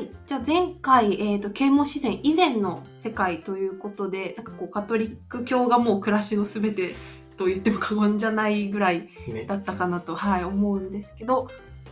[0.00, 6.94] はい、じゃあ前回、えー、と啓蒙自然以前の世界ということでなんかこうカトリック教がもう暮らしのすべて
[7.36, 9.44] と言っても過言じゃないぐらいね。
[9.46, 11.48] だったかなと、はい、思うんですけど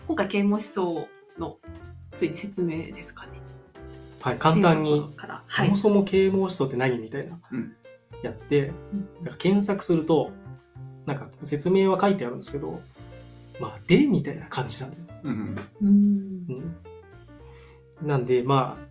[0.07, 1.09] 今回啓蒙思想
[1.39, 1.59] の
[2.17, 3.33] ついに説明ですかね。
[4.21, 5.04] はい、簡単に。
[5.45, 7.77] そもそも啓蒙思想って何みたいなうん。
[8.22, 9.09] やつで、うん。
[9.22, 10.31] なんか検索すると
[11.04, 12.81] なんか説明は書いてあるんですけど
[13.61, 15.04] まあ「で」みたいな感じなんだよ。
[15.25, 15.56] うん。
[15.83, 15.88] うん。
[16.48, 16.77] うん、
[18.02, 18.88] なんでまあ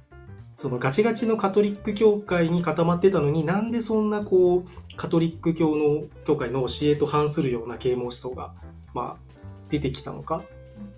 [0.55, 8.55] そのガチガチのカトリック教会に固まってたのになんでそんなこうカトリック教の教会の教えと反するような啓蒙思想が、
[8.95, 9.33] まあ、
[9.69, 10.41] 出てきたのか、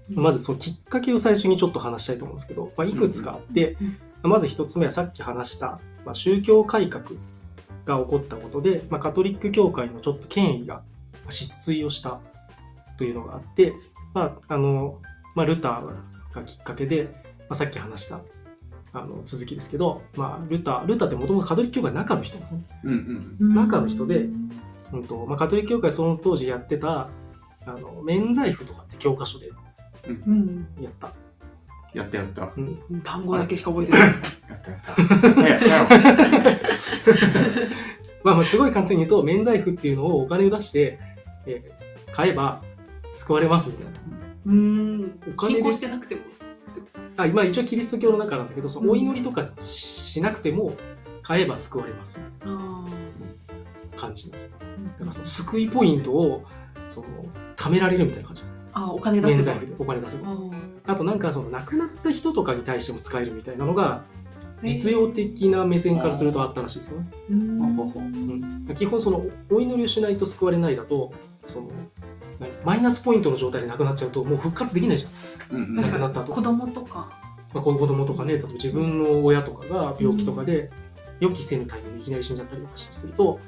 [0.10, 3.76] まずそのきっかけを最初にちょっと話したいと思うんですけど、まあ、いくつかあって、
[4.24, 7.04] まず一つ目はさっき話した、まあ、宗教改革
[7.86, 10.84] が起こったことで、まあ、カトリック教会のちょっと権威が
[11.28, 12.22] 失墜をした
[12.98, 13.74] というのがあって、
[14.14, 15.00] まああの
[15.36, 18.22] まあ、ルターがきっかけで、まあ、さっき話した
[18.92, 22.80] あの続きですけど、まあ、ルタールターってもともとカトリック教会の中の人なんですね。
[22.86, 24.28] うんうん中の人で
[24.92, 27.10] うんとまあ、カトリック教会その当時やってた
[27.66, 29.52] あの免罪符とかって教科書で
[30.08, 31.12] うんやった。
[31.94, 32.42] やったやった。
[32.42, 34.42] やうん単語だけしか覚えてないです。
[34.42, 35.48] ったやった。
[35.48, 36.00] やったよ。
[38.24, 41.00] まあ、まあすごい簡単に言うと免罪符っていうのをお金を出して、
[41.46, 41.80] えー
[42.12, 42.62] 買えば
[43.14, 44.00] 救われますみたいな。
[44.48, 46.22] うんお金で信仰してなくても。
[47.18, 50.74] あ今一応キリスト教の中なんだけどそのお祈りとかしなくても
[51.22, 52.86] 買えば救われますみたいあな
[53.98, 54.50] 感じなんですよ。
[54.60, 56.46] だからそのー救いポイントを
[56.88, 57.08] その
[57.58, 58.44] 貯められるみたいな感じ。
[58.74, 59.58] あお金出せば。
[59.78, 60.28] お金出せば。
[60.88, 64.04] あとなんかその亡くなった人とかに対しても使えるみたいなのが
[64.64, 67.00] 実用的な目線からするとあったらしいですよ。
[67.00, 67.08] ね。
[67.32, 67.60] うん
[68.68, 68.76] うん。
[68.76, 71.14] 基本そのお祈りをしないと救われないだと
[71.46, 71.70] その
[72.40, 75.58] 何マイナスポイントの状態で亡くなっちゃうともう復活できないじゃん。
[75.58, 77.10] うん亡くなった後子供とか。
[77.52, 80.70] まあ、こういう子供とかね例えば自分の親とかが病気とかで
[81.20, 83.40] 予期せぬタイミングでいきなり死んじゃったりとかすると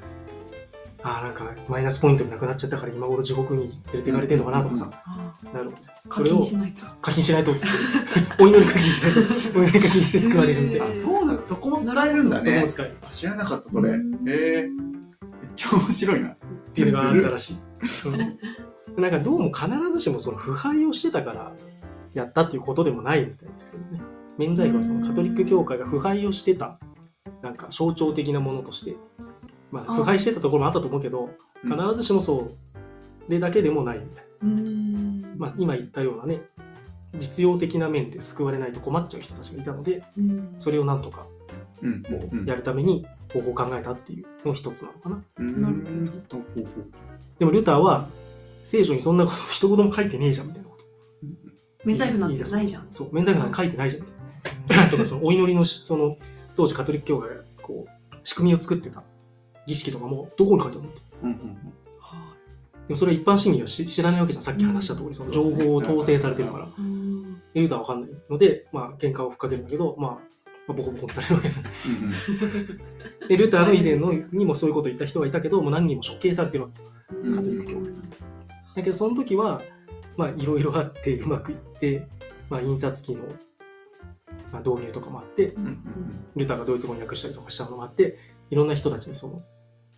[1.04, 6.86] ああなんかマイナスポイントになくなっちゃったから今頃地獄に連れていかれてるのかなとかさ、あなるほどー課金しないと。
[7.00, 9.20] 課金しないとっつってお祈り課金しないと
[9.58, 12.72] お祈り課金して救われるみたいな、あ、そうなのそこも使えるんだねそこも。
[12.72, 13.90] 使えるあ知らなかった、それ。
[13.90, 14.32] へうんえ。
[14.32, 14.68] めっ
[15.54, 16.28] ちゃ面白いな。
[16.28, 16.36] っ
[16.74, 17.56] ていうのがあったらしい。
[18.04, 18.12] う。
[18.12, 18.38] ん
[19.02, 21.52] なんかどうも必ずしもその腐敗をしてたから
[22.12, 24.00] やったっていうことでもないみたいですけどね。
[24.38, 26.78] 免罪符はそのカトリック教会が腐敗をしてた。
[27.42, 28.96] なんか象徴的なものとして、
[29.70, 31.30] まあ、あ腐敗してたところもあったと思うけど
[31.62, 35.20] 必ずしもそうでだけでもないみたいうん。
[35.20, 36.40] な、まあ、今言ったようなね
[37.18, 40.54] 実用的な面で救われないと困っちゃう人たちがいたのでうん。
[40.58, 41.26] それをなんとか
[41.82, 45.22] うんこうやるために方法を考えたっていうの一つなのかな。
[45.38, 46.41] うんなるほうほうほう
[47.38, 48.08] でもルターは
[48.62, 50.84] 聖書にそんなこと一言も書いてねえじゃんみたいなこと。
[51.84, 52.86] 免罪符なんてないじゃん。
[52.90, 54.88] そう、免罪符なんて書いてないじゃん。
[54.90, 56.16] とか、そのお祈りのし、その、
[56.54, 59.02] 当時カトリック教会が、こう、仕組みを作ってた
[59.66, 60.92] 儀式とかも、どこに書いてあるの？
[61.24, 61.72] うんうん
[62.88, 64.42] でもそれ一般市民は知知らないわけじゃん。
[64.42, 66.68] さっき話した通り、その情報を統制されてるから。
[67.54, 70.18] ルーターはわかんないので、まあ、喧嘩をふっかけるんだけど、まあ、
[70.68, 72.00] まあ、ボコボコにされるわけですよ。
[72.02, 77.92] うんで、ルーターの以前のにもそういうことを言った人がいたけど、もう何人も処刑されてるわけですカトリック教会
[78.76, 79.62] だけど、その時は、
[80.16, 82.08] まあ、いろいろあって、うまくいって、
[82.50, 83.22] まあ、印刷機の、
[84.52, 85.78] まあ、導入とかもあって、うんうん
[86.34, 88.18] ルターがドイツ語に訳したりとかしたのもあって、
[88.50, 89.42] いろんな人たちにその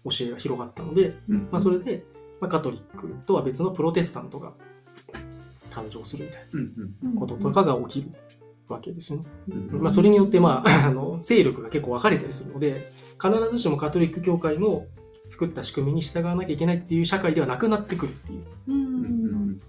[0.05, 2.05] 教えが広がったので、うんまあ、それで、
[2.41, 4.53] まあ、カトリックとは別のプロテスタントが
[5.71, 8.13] 誕生するみたいうんうんなこととかが起きる
[8.69, 9.25] わけですよね。
[9.49, 14.87] うんまあ、それによって、まあ、 あの勢力が結構分かれたりするので、必ずしもカトリック教会の
[15.29, 19.61] 作った仕組みに従わなきゃいけないっていう社会ではなくなってくるっていう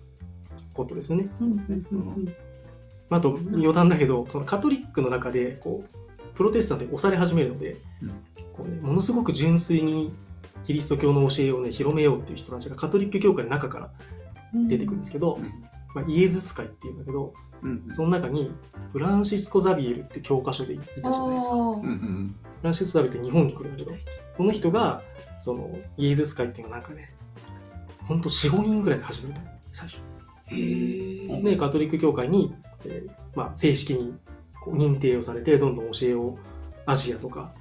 [0.73, 1.29] ことですよね。
[3.09, 8.09] あと余談だけどそのカトリックの中でこうプロテスタントに押され始めるので、うん
[8.53, 10.13] こうね、ものすごく純粋に
[10.66, 13.91] キリスト教の教えをね広めようっていう人たちがカトリック教会の中から
[14.53, 15.65] うん出てくるんですけど、うん
[15.95, 17.33] まあ、イエズス会っていうんだけど
[17.63, 18.51] うんその中に
[18.91, 21.51] フランシスコ・ザビエルって教科書でいたじゃないですか。
[21.53, 23.97] あうんうーんフランシスコ・ザビエルって日本に来るんだけど
[24.38, 25.01] この人が
[25.39, 27.13] そのイエズス会っていうのがなんかね
[28.07, 30.01] ほんと45人ぐらいで始めるの最初。
[30.50, 32.53] でカトリック教会に、
[32.86, 34.13] えーまあ、正式に
[34.63, 36.38] こう認定をされてどんどん教えを
[36.86, 37.53] アジアとか、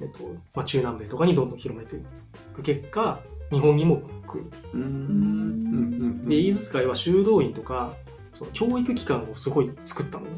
[0.00, 2.00] えっとまあ、中南米とかにどんどん広めてい
[2.54, 3.20] く結果
[3.50, 4.44] 日本にも来る。
[4.72, 4.80] うん。
[4.82, 4.88] うん。
[4.88, 4.92] う
[6.24, 6.28] ん。
[6.28, 7.94] でイーズス会は修道院とか
[8.34, 10.30] その教育機関をすごい作ったのね。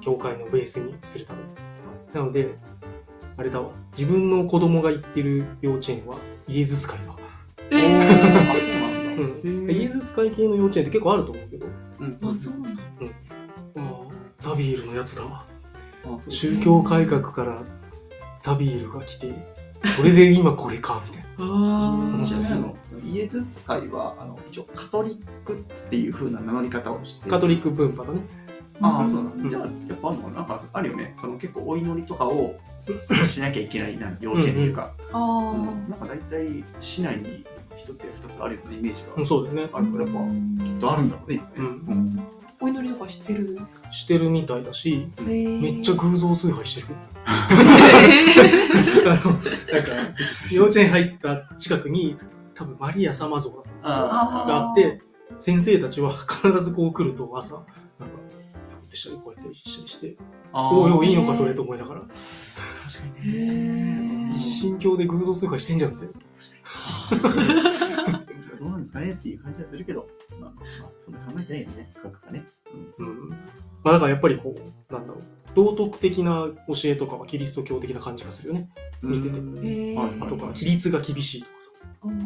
[0.00, 1.48] 教会のベースにするために。
[2.12, 2.56] なので
[3.36, 3.70] あれだわ。
[3.96, 7.12] 自分の子供が行ってる幼稚園はイエズス会だ。
[7.12, 7.18] わ。
[7.70, 9.22] えあーそうなんだ。
[9.44, 11.66] うん、イエズス会系の幼稚園って結構あると思うけど、
[12.00, 12.18] うん。
[12.22, 12.82] あそうなんだ。
[13.74, 15.46] まあ、ザビエルのやつだわ。
[16.28, 17.62] 宗教改革から
[18.38, 19.32] ザビエルが来て
[19.96, 22.76] それで今これかみたい面白いですねその
[23.12, 25.56] イエズス会はあの一応カトリックっ
[25.90, 27.28] ていう風な名乗り方をして。
[27.28, 28.24] カトリック分派だね。
[28.80, 30.60] ああそうなんじゃあやっぱあるのかななんか？
[30.72, 31.14] あるよね。
[31.16, 32.56] その結構お祈りとかを
[33.26, 35.22] しなきゃいけないな幼稚園っていうか、あう
[35.56, 35.62] ん。
[35.86, 37.44] ーなんか大体市内に
[37.76, 39.70] 一つや二つあるようなイメージがうんそうだよね。
[39.72, 41.66] あるからやっぱきっとあるんだろうねうん。
[41.66, 42.22] うん。
[42.60, 43.92] お祈りとかしてるんですか？
[43.92, 46.88] してるみたいだしめめっちゃ偶像崇拝してる
[49.06, 50.20] あのなんか
[50.52, 52.16] 幼稚園入った近くに
[52.54, 55.00] 多分マリア様像があって
[55.38, 57.66] 先生たちは必ずこう来ると朝なんか
[58.88, 60.16] でしたりこうやってしたりして
[60.52, 62.00] あおいおいいいの確かそれと思いながら。
[62.00, 62.06] か
[63.24, 64.34] にね。
[64.36, 66.12] 一神教で偶像崇拝してんじゃんみたいな
[68.58, 70.06] どうなんですかねっていう感じはするけど、
[70.40, 72.44] まあ、まあ、そんな考えてないよね、深くはね。
[72.98, 73.30] うん。
[73.82, 78.68] まあだからやっぱりこうなんだろう道徳的な教えとかはキリスト教的な感じがするよね。
[79.02, 79.36] 見てて。
[79.96, 80.08] はい。
[80.20, 81.70] あとか規律が厳しいとかさ。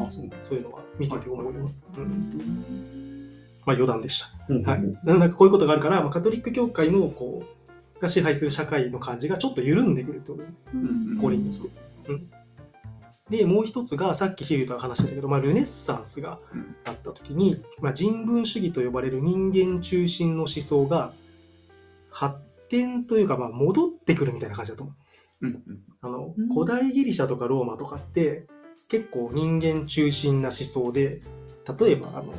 [0.07, 0.31] あ、そう。
[0.43, 1.53] そういうのは見てて思うよ。
[1.53, 1.59] ね、
[1.97, 2.07] う、うん。
[2.07, 3.09] ん
[3.67, 4.29] まあ余談でした。
[4.49, 10.47] うんはい、なんかこういうことがあるから、まあ、カトリック教会のこうが支配する社会の感じがちょっと緩んでくると思う。
[10.75, 11.69] うんこれにして。
[12.09, 12.31] うん、
[13.29, 21.13] でもう一つがさっきヒルと話したんだけど、まあ、ルネッサンスがうんあった時に、まあ、人文主義と呼ばれる人間中心の思想が
[22.11, 22.37] 発
[22.69, 25.47] 展というか、まあ、戻ってくるみたいな感じだと思う。
[25.47, 25.63] うんうん。
[26.01, 28.47] あのうん古代ギリシャとかローマとかって
[28.89, 31.23] 結構人間中心な思想で
[31.79, 32.33] 例えばあの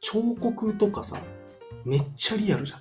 [0.00, 1.18] 彫刻とかさ
[1.84, 2.80] めっちゃリアルじゃん。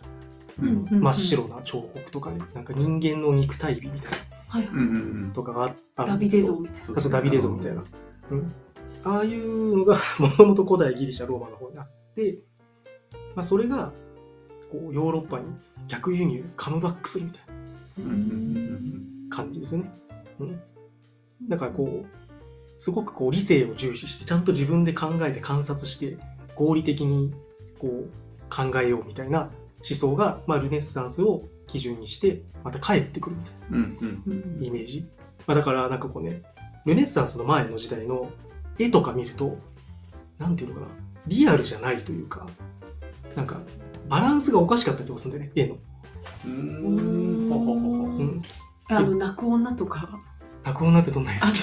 [0.61, 4.17] うんうん真っ白な彫刻とかで、なんか人間の肉体美みたいな。
[4.47, 5.33] はい。
[5.33, 6.85] とかがああるダビデ像みたいな。
[6.85, 7.83] そうあそうダビデ像みたいな。
[8.31, 8.53] うん、
[9.03, 12.39] ああいうのが もともと古代ギリシャ、ローマの方にあって、
[13.35, 13.93] まあ、それが
[14.71, 15.45] こうヨーロッパに
[15.87, 17.41] 逆輸入、カムバックするみたい
[19.29, 19.91] な感じですよね。
[20.39, 20.59] うん、
[21.47, 22.19] だからこう、
[22.77, 26.17] すごくこう理性を重視して、ちゃんと自分で考えて観察して、
[26.55, 27.33] 合理的に
[27.79, 28.09] こう
[28.49, 29.49] 考えようみたいな
[29.87, 33.77] 思想が、まあ、ルネッサンスを基準にして、また帰ってくるみたいな。
[33.77, 34.23] うんうん
[34.59, 35.07] うんイメージ。
[35.47, 36.41] まあ、だからなんかこうね、
[36.85, 38.29] ルネッサンスの前の時代の
[38.77, 39.57] 絵とか見ると、
[40.37, 40.87] なんていうのかな、
[41.27, 42.47] リアルじゃないというか、
[43.35, 43.61] なんか
[44.09, 45.77] バランスがおかしかったりとかするんだよね、絵の。
[46.45, 47.49] うん。
[47.49, 48.41] ほほほほうん。
[48.87, 50.19] あの泣く女とか。
[50.63, 51.55] 落語になってどんな絵だあの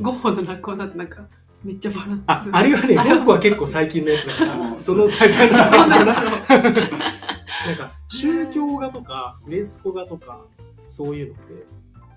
[0.00, 1.26] ゴッホの泣く女ってなんか
[1.64, 2.22] めっちゃバランス。
[2.26, 3.18] あ、あれはね、あれは。
[3.20, 6.04] 僕は結構最近のやつだから、うんその最近のそうな最近かな。
[6.04, 6.70] の。
[6.70, 10.40] なんか宗教画とかフレスコ画とか
[10.86, 11.66] そういうのって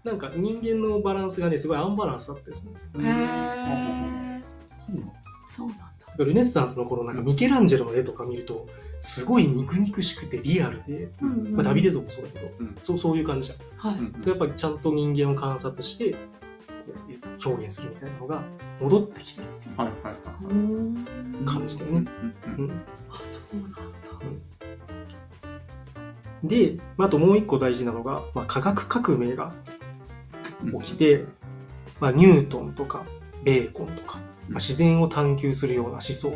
[0.03, 3.05] なんか人間のバランスがねすごいアンバランスだったりするうん。
[3.05, 4.43] へえ
[4.79, 5.13] そうなの
[5.49, 5.85] そうなんだ。
[6.25, 8.67] ルネッサンスの頃なんかミケランジェロの絵とか見ると
[8.99, 12.77] すごい肉々しくてリアルで、うんまあ、ダビデ像もそうだけど、うん。
[12.81, 13.91] そうそういう感じじゃん。
[13.93, 13.99] はい。
[13.99, 16.17] うんそれやっぱりちゃんと人間を観察してこ
[17.45, 18.43] う表現するみたいなのが
[18.81, 19.77] 戻ってきてるっていう。
[19.77, 21.05] はいはいはうん
[21.45, 22.11] 感じだよね、
[22.47, 22.71] うんうん
[23.09, 23.77] あそうなんだ。
[26.43, 29.53] で、まあ、あともう一個大事なのが、まあ、科学革命が
[30.63, 30.81] うん。
[30.81, 31.25] 起きて、
[31.99, 33.05] まあ、ニュートンとか
[33.43, 34.17] ベーコンとか、
[34.49, 36.33] まあ、自然を探求するような思想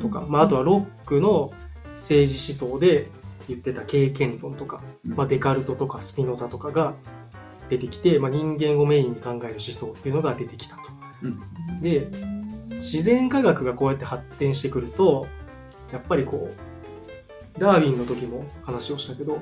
[0.00, 1.52] とか、まあ、あとはロックの
[1.98, 3.10] 政治思想で
[3.48, 6.94] 言ってた経験論とか、うんまあ、デカルトとかスピノザとかが
[7.68, 10.82] 出てきて、まあ、人間をメインに考える思想っていうのが出てきたと。
[11.22, 11.40] うん
[11.80, 12.10] で
[12.78, 15.26] 自然科学がこうやって発展してくると
[15.92, 16.48] やっぱりこ
[17.56, 19.40] うダーウィンの時も話をしたけど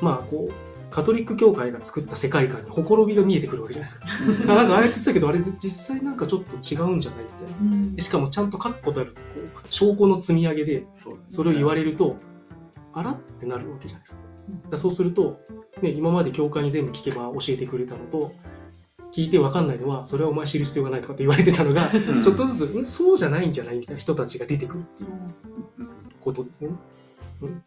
[0.00, 0.52] まあこう
[0.90, 4.06] カトリック教会が作った世界観にほころびが見えてくるわけじゃないですか。
[4.52, 8.02] あなんかああやって言ってたけどあれ実際なんかちょっと違うんじゃないみたいな。
[8.02, 9.16] しかもちゃんと確固たる
[9.70, 10.86] 証拠の積み上げで
[11.28, 12.16] それを言われると、
[12.92, 14.24] あらってなるわけじゃないですか。
[14.70, 15.40] だそうすると、
[15.82, 18.32] ね、今まで教会に全部聞けば教えてくれたのと
[19.12, 25.10] 聞いて分かんないのはそれはお前知る必要がないとかって言われてたのが うんちょっとずつ、んそうじゃないんじゃないみたいな人たちが出てくるっていう
[25.78, 25.88] うん
[26.20, 26.76] ことですよね。
[27.42, 27.62] うん、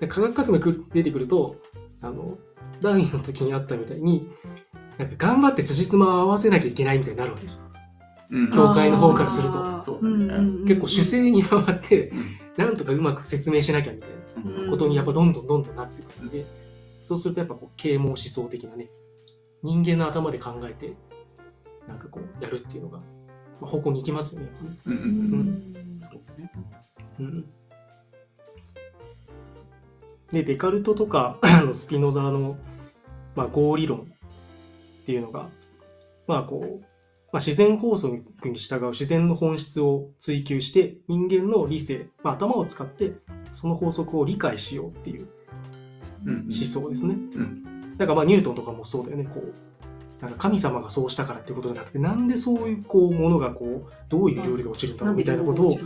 [0.00, 1.56] で科学革命くる出てくると
[2.00, 2.38] あの
[2.80, 4.28] ダーウィンの時にあったみたいに
[4.98, 7.67] なんか頑張って辻褄を合わせなきゃいけないみたいになるわけですよ。
[8.30, 8.52] うん。
[8.52, 9.80] 教会の方からすると。
[9.80, 10.00] そう
[10.66, 12.36] 結構主勢に回ってうん。
[12.56, 16.44] なんとかうまく説明しなきゃみたいなうんことにやっぱどんどんどんどんなってくるんで、
[17.04, 18.88] そうするとやっぱこう啓蒙思想的なね
[19.62, 20.94] 人間の頭で考えて
[21.86, 23.04] なんかこうやるっていうのが、ま
[23.62, 24.76] あ、方向に行きますよねやっぱね。
[24.86, 25.48] うんうんううん。
[25.96, 26.00] ん。
[26.00, 26.50] そうだね。
[27.20, 27.44] うん。
[30.32, 32.56] でデカルトとか あのスピノザの、
[33.34, 35.48] まあ、合理論っていうのが、
[36.26, 36.84] まあこう
[37.32, 38.16] まあ、自然法則
[38.48, 43.12] に従う自然の本質を追求して人間の理性、まあ、頭を使って
[43.52, 45.28] その法則を理解しようっていう
[46.24, 47.14] うん思想ですね。
[47.14, 47.96] うん。
[47.96, 49.24] だからまあニュートンとかもそうだよね。
[49.24, 55.78] こうなんか神様がそうしたからっていうことじゃなくて、なんでそういうこうものがこうどういう料理で落ちるんだろうみたいなことを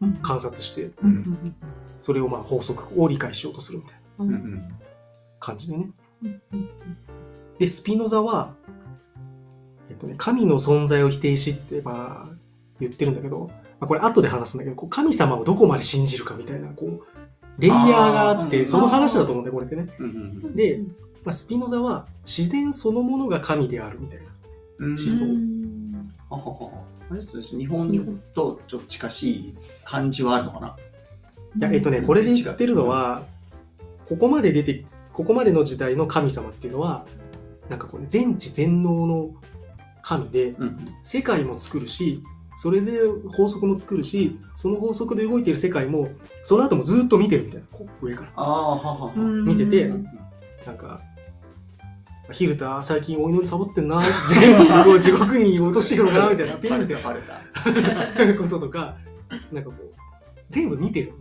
[0.00, 0.90] うん観察して、
[2.00, 4.68] それをまあ法則を理解しようとするみたいな
[5.38, 5.90] 感じでね。
[6.22, 6.68] うんうん
[7.58, 8.57] で、スピノザは、え
[9.98, 12.30] っとね、神の存在を否定しって、まあ、
[12.80, 13.50] 言ってるんだけど、
[13.80, 17.02] まあ、これ後で話すんだけど、こう神様をどこまで信じるかみたいな、こう、
[17.58, 19.88] レイヤーがあって、その話だと思うんだよ、これってね。
[20.54, 20.80] で、
[21.24, 24.24] まあ、スピノザは自然そのものが神であるみたいな。
[24.78, 24.90] うん。
[24.90, 25.24] 思想。
[25.24, 26.12] うん。
[26.30, 26.70] ははは。
[27.10, 27.88] あれちょっと日本
[28.34, 30.76] とちょっと近しい感じはあるのかな？
[31.56, 33.22] いや、えっとね、これで言ってるのは、
[34.08, 37.06] ここまで出て、ここまでの時代の神様っていうのは、
[37.68, 39.30] なんかこうね、全知全能の
[40.08, 40.94] 神で、うん。
[41.02, 42.22] 世界も作るし
[42.56, 43.00] それで
[43.36, 46.08] 法則も作るしその法則で動いてる世界も
[46.42, 48.32] その後もずっと見てるみたいなこう上から。
[48.36, 49.12] ああははは。
[49.14, 50.04] 見ててうん。
[50.66, 51.00] なんか
[52.32, 54.34] 「ヒルタ最近お祈りサボってんな地
[54.84, 58.96] 獄 地獄に落としてるな」みたいなピンみたいバレたなこととか
[59.52, 59.94] なんかこう
[60.48, 61.12] 全部見てる。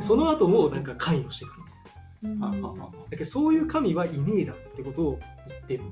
[0.00, 2.40] その後もなんか関与してくる。
[2.40, 5.82] だけどそういう神はいねえだってことを言ってる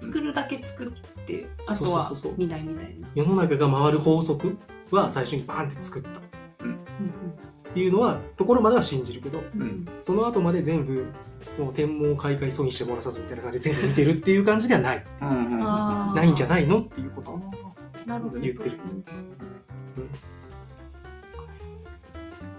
[0.00, 3.08] 作るだけ作ってあとは見ないみたいな。
[3.14, 4.56] 世の中が回る法則
[4.90, 6.08] は最初にバーンって作った。
[6.10, 6.12] っ
[7.74, 9.42] ていうのはところまでは信じるけど
[10.00, 11.06] その後まで全部
[11.58, 15.04] もう天文開会損にしてもらさずみたいな感じで全部見てるっていう感じではない。
[15.20, 16.82] ないんじゃないの？
[16.82, 17.40] っていうことを
[18.40, 18.78] 言ってる。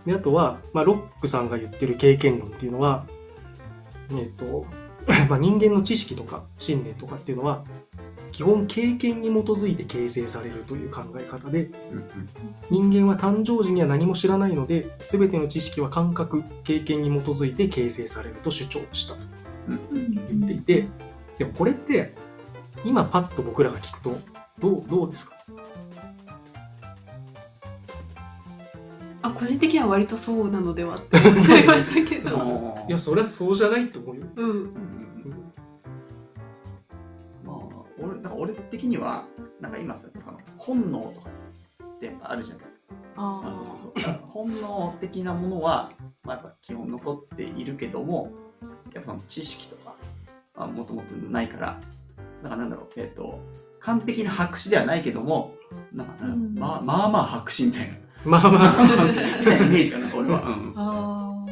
[0.06, 3.08] であとは、まあ、ロックさんが言ってる経験論っていうのは、
[4.12, 4.66] えっと
[5.30, 7.64] まあ、人間の知識とか信念とかっていうのは
[8.32, 19.20] 基本経験に基づいて形成されるという考え方でうん人間は誕生時には何も知らないので全ての知識は感覚経験に基づいて形成されると主張したと
[19.94, 20.88] 言っていて
[21.38, 22.14] でもこれって
[22.84, 24.18] 今パッと僕らが聞くと
[24.60, 25.35] どうどうですか？
[29.26, 32.86] あ個人的には割とそうなのではって 思っちゃいましたけど。
[32.88, 34.24] いやそりゃそうじゃないと思うよ。
[34.36, 34.50] うん。
[34.50, 34.74] うん。
[37.44, 37.58] まあ
[38.00, 39.26] 俺なんか俺的には
[39.60, 41.30] なんか今さその本能とか
[41.84, 42.60] ってあるじゃん。
[43.16, 43.50] あー。
[43.50, 44.14] あそうそうそう。
[44.28, 45.92] 本能的なものは、
[46.24, 48.32] まあ、やっぱ基本残っているけども
[48.94, 49.96] やっぱその知識とか
[50.56, 51.80] はもともとないから
[52.44, 53.40] だからなんだろうえっ、と
[53.80, 55.56] 完璧な白紙ではないけども
[55.92, 56.54] なんか、うん。
[56.54, 58.84] まあまあまあ白紙みたいなまあまあ。
[58.84, 59.14] み
[59.46, 60.74] たいなイメージかな俺は、うん。
[60.76, 61.46] あ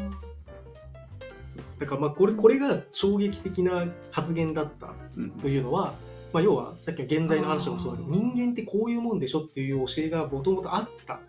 [1.79, 5.29] だからまあこれこれが衝撃的な発言だったうん。
[5.31, 5.93] というのは、
[6.31, 11.19] まあ、要はさっきの現在の話もそうだけど人間ってこういうもんでしょっていう教えがもともとあった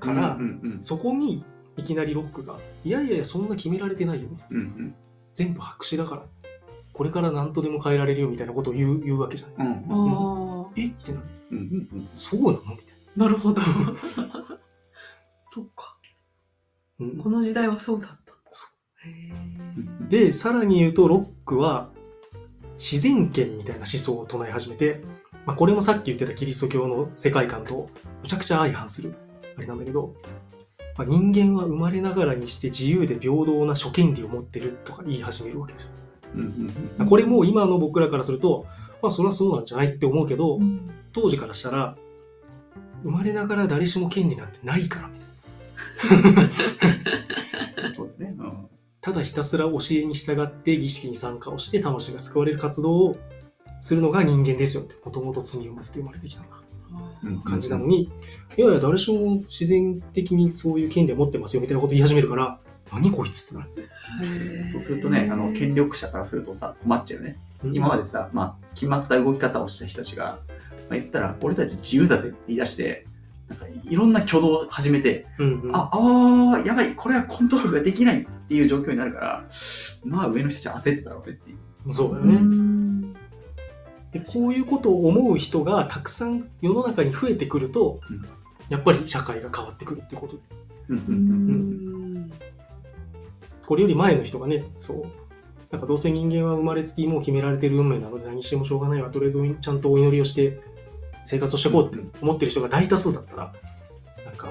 [0.00, 1.44] から、うんうんそこに
[1.76, 4.28] いきなりロックが「いやいやいやそんな決められてないよ。
[4.50, 4.94] うんうん。
[5.34, 6.22] 全部白紙だから
[6.94, 9.68] これから何とでも変えられるよ」みたいなことを言う言うわけじゃない。
[9.68, 10.86] うんーあえ？
[10.86, 11.20] ってな
[11.50, 12.08] うんうんうん。
[12.14, 12.58] そうなの？
[12.60, 13.60] みたいーなるほど。
[15.56, 15.96] そっか。
[16.98, 17.06] な。
[17.06, 18.26] うんこの時代はそうだった。
[20.08, 21.90] でさらに言うとロックは
[22.76, 25.00] 自然権みたいな思想を唱え始めて、
[25.46, 27.88] まあ、これもさっき言ってたキリスト教の世界観と
[28.22, 29.14] むちゃくちゃ相反する
[29.56, 30.14] あれなんだけど、
[30.98, 35.90] まあ、人間は生まれながらにして自由で平等な諸権利を持ってるとか言い始めるわけです。
[37.08, 38.66] これも今の僕らからすると、
[39.00, 41.96] まあそれはそうなんじゃないって思うけど、うん当時からしたら、
[43.02, 45.10] 生まれながら誰しも権利なんてないから
[47.94, 48.68] そうですね、うん。
[49.00, 53.16] ただひたすら教えに従って儀式に参加をして魂が救われる活動を
[53.80, 56.42] するのが人間ですよって、もともと罪を持って生まれてきた
[57.22, 57.40] うん。
[57.42, 58.04] 感じなのに、
[58.56, 62.58] いやいや、誰しも自然的にそういう権利を持ってますよみたいなこと言い始めるから、
[62.92, 64.66] 何こいつってなる。
[64.66, 67.38] そうするとね、あの権力者からするとさ、困っちゃうよね。
[67.72, 70.38] 今までさ、まあ、決まった動き方をした人たちが、
[70.88, 73.06] まあ、言ったら、俺たち自由だぜって言い出して、
[73.48, 79.44] なんかいろんな挙動を始めて、うんうん、あ、あーやばい、これはコントロールができないっていう状況になるから、
[80.04, 81.92] まあ上の人たち焦ってたろうねっていう。
[81.92, 82.34] そうだようね。
[82.38, 83.12] ん
[84.12, 88.24] で、こういうことを思う人がたくさん世の中に増えてくると、うん
[88.68, 90.42] やっぱり社会が変わってくるってことで。
[90.88, 91.14] うんううん
[92.24, 92.32] ん
[93.64, 95.04] これより前の人がね、そう。
[95.70, 99.10] なんかどうせ人間は生まれつきもう決められてる運命なので何してもしょうがないわ。
[99.10, 100.60] とりあえずちゃんとお祈りをして
[101.26, 103.52] 生活をしていこうって思ってる人が大多数だったら、
[104.24, 104.48] なんか、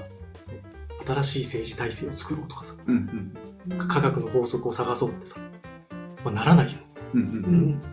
[1.06, 3.34] 新しい政治体制を作ろうとかさ、うん
[3.70, 3.88] うん。
[3.88, 5.40] 科学の法則を探そうってさ、
[6.24, 6.74] まあ、ならないよ。
[6.74, 6.78] ね。
[7.14, 7.80] うんうんうん。
[7.80, 7.86] で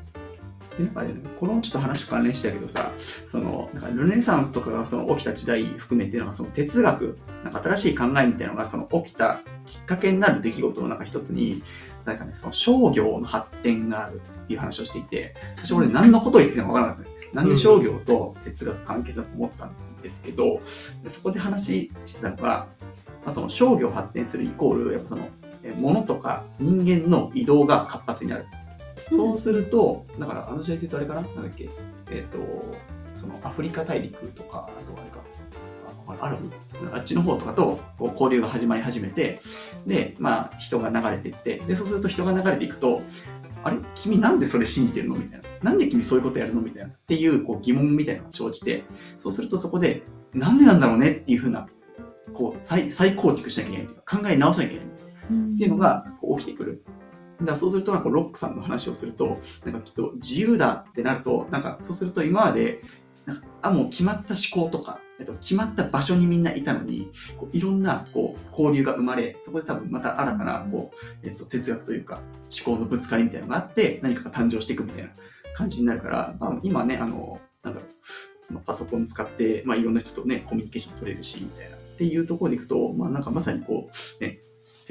[0.81, 0.89] なん。
[0.89, 2.91] かね、このちょっと話関連したけどさ、
[3.29, 11.63] そのなんかルネサンスとかがその起きた時代含めて、なんかその哲学、なんか新しい考えみたいなのがその起きたきっかけになる出来事の中一つに、
[12.05, 20.61] なんかね、その商業の発展があるっていう話をしていて、私俺何のことを言ってるのかわからなくて、なんで商業と哲学関係だと思ったんですけど、
[21.03, 22.67] でそこで話してたのが、
[23.25, 25.29] まあ、その商業発展するイコール、やっぱその、
[25.63, 28.47] え物とか人間の移動が活発になる。
[29.11, 31.35] そうすると、だからあの時代って言うとあれかな？
[31.35, 31.69] なんだっけ？
[32.11, 32.39] えっ、と、
[33.15, 35.23] そのアフリカ大陸とか、あとあれか、
[36.21, 36.51] あアラブ
[36.95, 39.41] あっちの方とかとこう交流が始まり始めて、
[39.87, 43.03] で、まあ人が流れていって、で、そうすると人が流れていくと、
[43.65, 43.79] あれ？
[43.95, 45.17] 君なんでそれ信じてるの？
[45.17, 45.71] みたいな。
[45.71, 46.61] なんで君そういうことやるの？
[46.61, 46.89] みたいな。
[46.89, 48.85] っていうこう疑問みたいなのが生じて、
[49.19, 50.03] そうするとそこで、
[50.35, 51.11] なんでなんだろうね？
[51.11, 51.69] っていうふうな、
[52.35, 54.95] こう再、再構築しなきゃいけないというか、考え直さなきゃいけない。
[55.55, 56.85] っていうのがこう起きてくる。
[57.41, 62.83] だからそうすると、なんかロックさんの話をすると、なんかきっと自由だってなると、なんかそうすると今まで、
[63.27, 70.91] なんかあ、もう決まった思考とか、えっと、決まった場所にみんないたのに、こういろんなこう交流が生まれ、そこで多分また新たなこ
[71.23, 75.11] う、えっと、哲学というか思考のぶつかりみたいなのがあって、何かが誕生していくみたいな
[75.55, 77.87] 感じになるから、まあ、今ね、あの、なんだろ
[78.51, 81.77] う、まあパソコン使って、まあ、いろんな人とね、コミュニケーション取れるし、みたいな。
[81.77, 83.89] っていうところに行くと、まあ、なんかまさにこ
[84.21, 84.39] う、ね、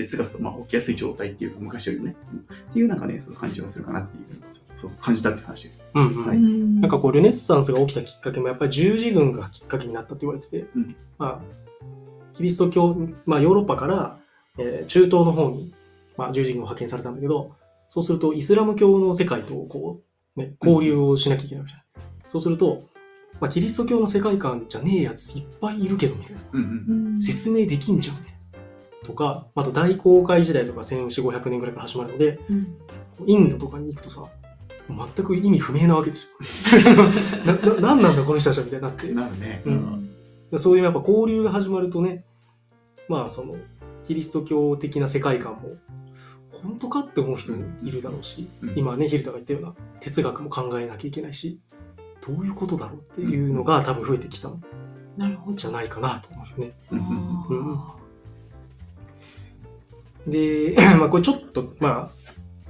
[0.03, 5.87] 哲学がまあ起きやすい状態っていうか、昔よりもね、うんっていうなんかね、その感じがするかなっていう、そうそう感じたっていう話です。
[5.93, 6.25] うんうん。
[6.25, 6.39] はい。
[6.39, 10.95] ななんかこうルネッサンスが起きたきっかけもやっぱり十字軍がきっかけになったと言われてて、うん。
[11.17, 11.61] まあ、
[12.33, 14.17] キリスト教、まあ、ヨーロッパから、
[14.57, 15.73] えー中東の方に、
[16.17, 17.55] まあ、十字軍を派遣されたんだけど
[17.87, 20.01] そうするとイスラム教の世界とこ
[20.35, 22.81] う、ね、交流をしなきゃいけないわけじゃない、そうすると、
[23.39, 26.41] まあ、キリスト教の世界観じゃねえやついっぱいいるけどみたいな。
[26.53, 28.30] うん説明できんじゃんみたいな
[29.05, 32.39] とかあと大航海時代とか1400年ぐらいから始まるので
[33.25, 34.25] インドとかに行くとさ、
[34.87, 36.29] 全く意味不明なわけです
[36.87, 36.95] よ。
[37.45, 39.15] な、な、なんなんだこの人たちはみたいになってうん。。
[39.15, 39.61] なるね。
[39.65, 40.07] うん
[40.57, 42.25] そういうやっぱ交流が始まるとね、
[43.07, 43.55] まあその、
[44.03, 45.77] キリスト教的な世界観も、
[46.49, 51.61] 本当かって思う人もいるだろうし、うん今ね、ヒルタが言ったような哲学も考えなきゃいけないし、
[52.27, 54.61] どういうことだろうっていうのが多分増えてきたん。
[55.55, 56.73] じゃないかなと思うよね。
[56.91, 57.95] うんうんあ
[60.27, 62.11] で、 まあこれちょっと、ま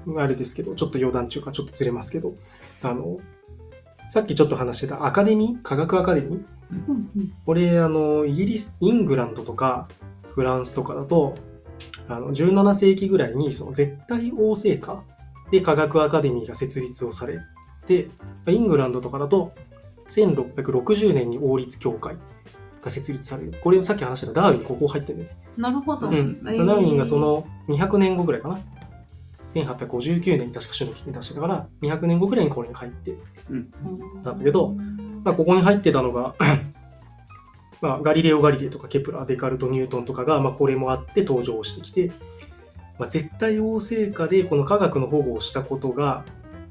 [0.07, 2.33] あ、あれですけど、ちょっと余談中かちょっとずれますけど、
[2.81, 3.17] あの、
[4.09, 6.43] さっきちょっと話してたアカデミー科学アカデミー？
[7.45, 9.87] これ、あの、イギリス、イングランドとか
[10.33, 11.35] フランスとかだと、
[12.07, 15.03] あの、17世紀ぐらいに、その絶対王政下
[15.51, 17.39] で科学アカデミーが設立をされ
[17.85, 18.09] て、
[18.47, 19.53] イングランドとかだと、
[20.07, 22.17] 1660年に王立協会
[22.81, 23.53] が設立される。
[23.61, 25.27] これさっき話したダーウィンここ入ってるね。
[25.57, 26.07] なるほど。
[26.07, 26.41] うん。
[26.47, 28.59] えーダーウィンがその200年後ぐらいかな。
[29.47, 33.17] 1859年に確か種の危機に出してたから、200年後ぐらいにこれに入って
[34.23, 34.75] なんだけど
[35.23, 36.35] まあ、ここに入ってたのが、
[37.81, 42.11] まあ、ガリレオ・ガリレイとかケプラー、デカルト、ニュートンとかが、まあ、これもあって登場してきて、
[42.97, 46.23] まあ、絶対王政下でこの科学の保護をしたことが、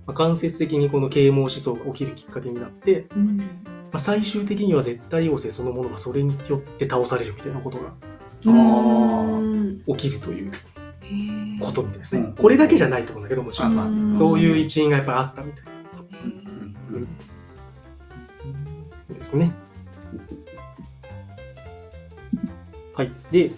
[0.07, 3.41] まあ、間接的にこの啓蒙思想が起きるきっかけになって、うん
[3.93, 7.93] まあ、最終的には絶対王政そのものがそれによって倒されるみたいなことが
[8.45, 8.51] う
[9.43, 9.83] ん。
[9.87, 10.53] 起きるという
[11.61, 12.23] ことみたいですね。
[12.23, 15.65] うんこれだけじゃないと思うんだけどもちろん、そういう一因がやっぱりあったみたい
[16.25, 17.07] うん。
[19.09, 19.15] うん。
[19.15, 19.53] ですね。
[22.95, 23.13] はい。
[23.31, 23.53] で、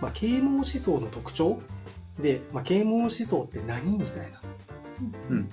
[0.00, 1.60] まあ、啓蒙思想の特徴
[2.18, 4.40] で、まあ、啓蒙思想って何みたいな
[5.30, 5.48] うん。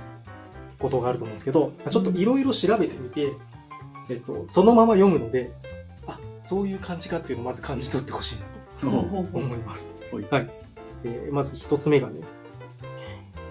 [0.80, 1.36] ことがあると思うん。
[1.36, 3.34] ですけど、まあちょっといろいろ調べてみて、
[4.12, 5.52] えっと、そのまま読むので、
[6.06, 9.94] あ、そういう感じかっていうのをまず感じ取ってほしいなうんと思います。
[10.12, 10.50] はいはい。
[11.04, 12.22] えーまず一つ目がね、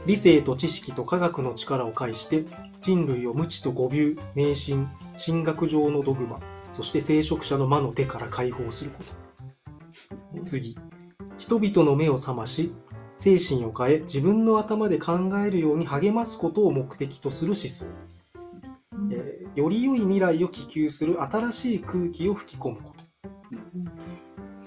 [0.07, 2.45] 理性と知識と科学の力を介して
[2.81, 4.89] 人類を無知と誤謬、迷信、
[5.25, 6.41] 神学上のドグマ、
[6.73, 9.03] そして聖職者の魔の手から解放するこ
[10.35, 10.43] と。
[10.45, 10.77] 次、
[11.39, 12.73] 人々の目を覚まし、
[13.17, 17.87] 精神を変え、自分の頭で考えるように励ますことを目的とする思想。
[19.61, 23.05] えーより良い未来を希求する新しい空気を吹き込むこと。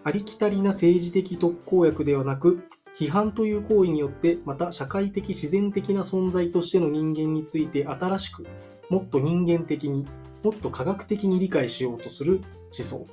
[0.04, 2.64] ありきたりな政治的特効薬ではなく、
[2.96, 8.46] 批判という行為によって、また社会的自然的な存在としての人間について新しく、
[8.90, 10.06] もっと人間的に、
[10.44, 12.42] もっと科学的に理解しようとする
[12.78, 13.08] 思想。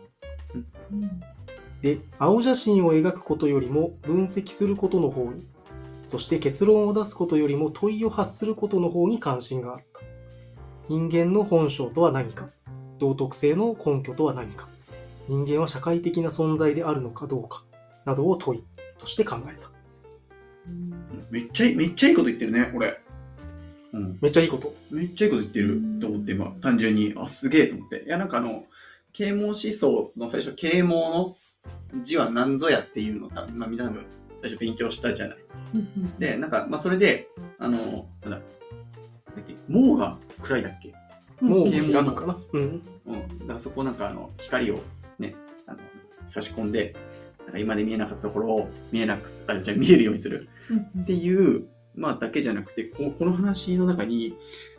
[1.80, 5.48] で、青写真を描くことよりも分析することの方に、
[6.06, 10.09] そして結論を出すことよりも問いを発することの方に関心があった。
[10.90, 12.48] 人間の本性とは何か
[12.98, 14.66] 道徳性の根拠とは何か
[15.28, 17.62] 人間は社会的な存在であるのかどうか
[18.04, 18.64] などを問い
[18.98, 19.70] として考えた。
[21.30, 22.98] めっちゃいい、めっちゃいいこと言ってるね、俺。
[23.92, 24.18] うん。
[24.20, 24.74] めっちゃいいこと。
[24.90, 28.02] めっちゃいいこと言ってると思って、今、単純に、あ、すげえと思って。
[28.04, 28.64] いや、なんかあの、
[29.12, 31.36] 啓蒙思想の最初、啓蒙
[31.94, 33.92] の字は何ぞやっていうのを多分、まあ、みんな
[34.42, 35.38] 最初勉強したじゃない。
[36.18, 37.28] で、なんか、まあ、それで、
[37.60, 38.40] あの、なんだ、
[39.36, 40.94] だっけ、網が暗いだっけ？
[41.44, 42.38] もう開くかな？
[42.52, 42.82] うん。
[43.06, 43.38] うん。
[43.38, 44.80] だからそこなんかあの、光を
[45.18, 45.34] ね、
[45.66, 45.78] あの、
[46.28, 46.94] 差し込んで、
[47.40, 50.48] なんか今まで見えなかったところを見えなくす、あ、じゃあ見えるようにする。
[51.02, 54.36] っていう、まあ、だけじゃなくて、ここの話の中に、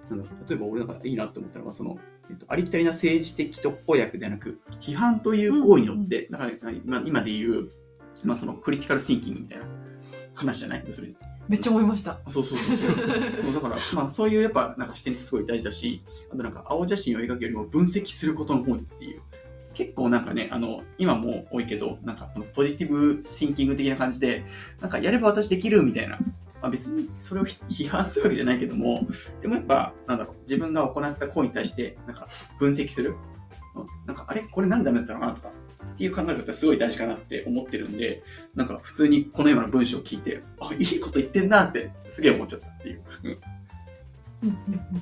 [0.10, 1.98] なんだ例えば俺なんかいいなって思ったのは、その、
[2.30, 7.70] えっと、ありきたりな政治的特効薬ではなく、批判という行為によって、だから今今で言う、
[8.24, 9.66] まあ、そのクリティカルシンキングみたいな
[10.36, 10.86] 話じゃない？
[10.92, 11.10] それ
[11.47, 12.19] めっちゃ思いました。
[12.30, 12.89] そうそうそうそう。
[13.43, 16.01] そうだから、まあそういうやっぱなんか視点ってすごい大事だし、
[16.32, 19.21] あとなんか青写真を描くよりも分析することの方にっていう。
[19.73, 24.43] 結構なんかね、あの、今も多いけど、なんかそのポジティブシンキング的な感じで、
[24.82, 26.17] なんかやれば私できるみたいな。
[26.62, 29.08] まあ、別にそれを批判するわけじゃないけども、
[29.41, 32.27] でもやっぱ、なんだろう、自分が行った行為に対して、なんか
[32.60, 33.15] 分析する。
[33.75, 34.41] うんなんか、あれ？
[34.41, 35.34] これなんでダメだったのかな？
[35.34, 35.51] とか、
[35.94, 38.24] っていう考え方がすごい大事かなって思ってるんで、
[38.56, 43.02] なんか普通にこのような文章を聞いて、あ、いいこと言ってんなってすげえ思っちゃったっていう。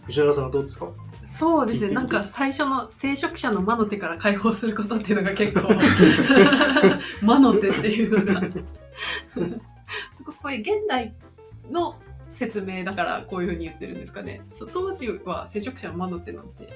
[0.05, 0.89] 藤原さんはどうですか？
[1.25, 1.91] そうですね。
[1.91, 5.69] なんか最初の聖職者の魔の手から解放することっていうのが結構
[7.25, 8.41] 魔の手っていうのが
[10.17, 11.13] すごくこれ現代
[11.71, 11.95] の
[12.33, 14.41] 説明だからこういうふうに言ってるんですかね。
[14.53, 16.67] そう当時は聖職者の魔の手なんて。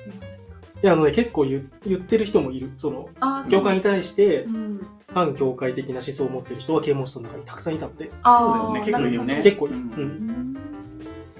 [0.83, 2.71] いや、あのね、結構言言ってる人もいる。
[2.77, 4.81] その、あー教会に対してう、ん、
[5.13, 9.41] 反教会的な思想を持ってる人は啓蒙思想の中にたくさんいたので、あーそうだよね、結構いるよね。
[9.43, 9.75] 結構いる。
[9.77, 9.89] ううんん。
[9.95, 9.99] う
[10.31, 10.57] ん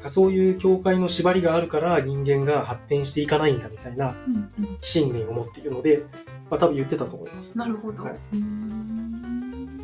[0.06, 4.38] そういう教会の縛りがあるから人間が発展していかないんだみたいなうんう
[4.74, 6.04] ん信念を持っているので、
[6.52, 7.58] まあ多分言ってたと思います。
[7.58, 8.04] なるほど。
[8.04, 9.78] はいうん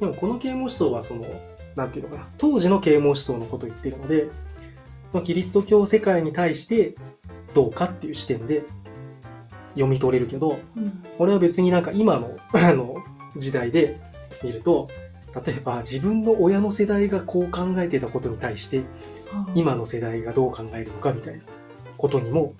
[0.00, 1.24] でもこの啓蒙思想はその、
[1.74, 4.28] なんていうのかな、当時の啓蒙思想のことを言ってるので、
[5.12, 6.94] まあキリスト教世界に対して
[7.54, 8.64] どうかっていう視点で
[9.74, 12.96] 読み取れるけど、うん俺は別になんか今の あの
[13.38, 13.98] 時代で
[14.42, 14.90] 見ると、
[15.46, 18.82] 例えば自分の親の世代がこう考えてたことに対して、
[19.54, 21.42] 今の世代がどう考えるのかみたいな
[21.96, 22.52] ことにも、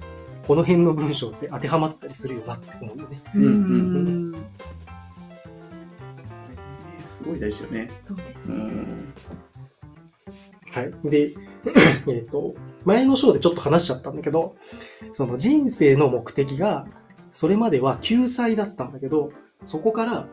[0.46, 3.20] この辺の文章って当てはまったりするよなって思うよね。
[3.34, 3.52] うんうんう
[4.32, 4.36] ん
[7.06, 7.90] すごい大事よね。
[8.02, 8.34] そうですね。
[8.46, 9.12] うん。
[10.76, 10.92] はい。
[11.08, 11.32] で、
[12.06, 14.56] えっと、前の章でちょっと話しちゃったんだけど、
[15.12, 16.86] その人生の目的が、
[17.32, 20.28] それまでは救済だったんだけど、そこから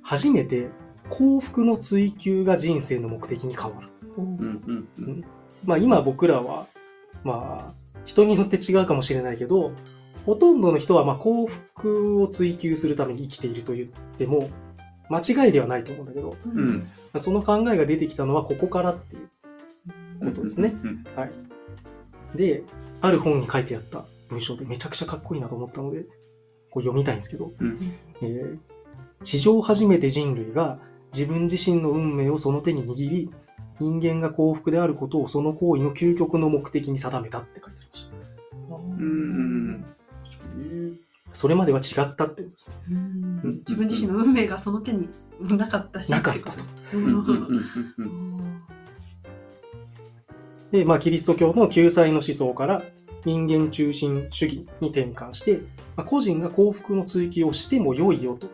[0.00, 0.68] 初めて
[1.10, 3.88] 幸福の追求が人生の目的に変わる。
[4.18, 5.24] うんうんうん。
[5.64, 6.66] まあ今僕らは、
[7.24, 7.72] まあ
[8.04, 9.72] 人によって違うかもしれないけど、
[10.26, 14.48] ほとんどの人はまあ幸福を追求するために生きていると言っても
[15.08, 16.86] 間違いではないと思うんだけど、うん。
[17.14, 17.20] うん。
[17.20, 19.28] その考えが出てきたのはここからっていう
[20.24, 20.74] ことですね。
[20.82, 21.04] うん。
[21.16, 21.30] はい。
[22.36, 22.62] で、
[23.00, 26.02] ある本に書いてあった文章でめちゃくちゃかっこいいなと思ったので、
[26.70, 27.78] こう読みたいんですけど、うん
[28.22, 28.58] えー
[29.24, 30.78] 史上初めて人類が
[31.12, 33.30] 自分自身の運命をその手に握り、
[33.78, 38.74] 人間が幸福であることをその行為の究極の目的に定めたって書いてありました。
[38.74, 39.84] うん。
[41.32, 42.72] それまでは違ったってことです。
[42.90, 45.08] うん自分自身の運命がその手に
[45.40, 46.10] なかったし。
[46.10, 46.64] なかったと。
[50.72, 52.82] で、まあ、キリスト教の救済の思想から
[53.24, 55.60] 人間中心主義に転換して、
[55.96, 58.48] まあ、個人が幸福の追求をしても良いよと。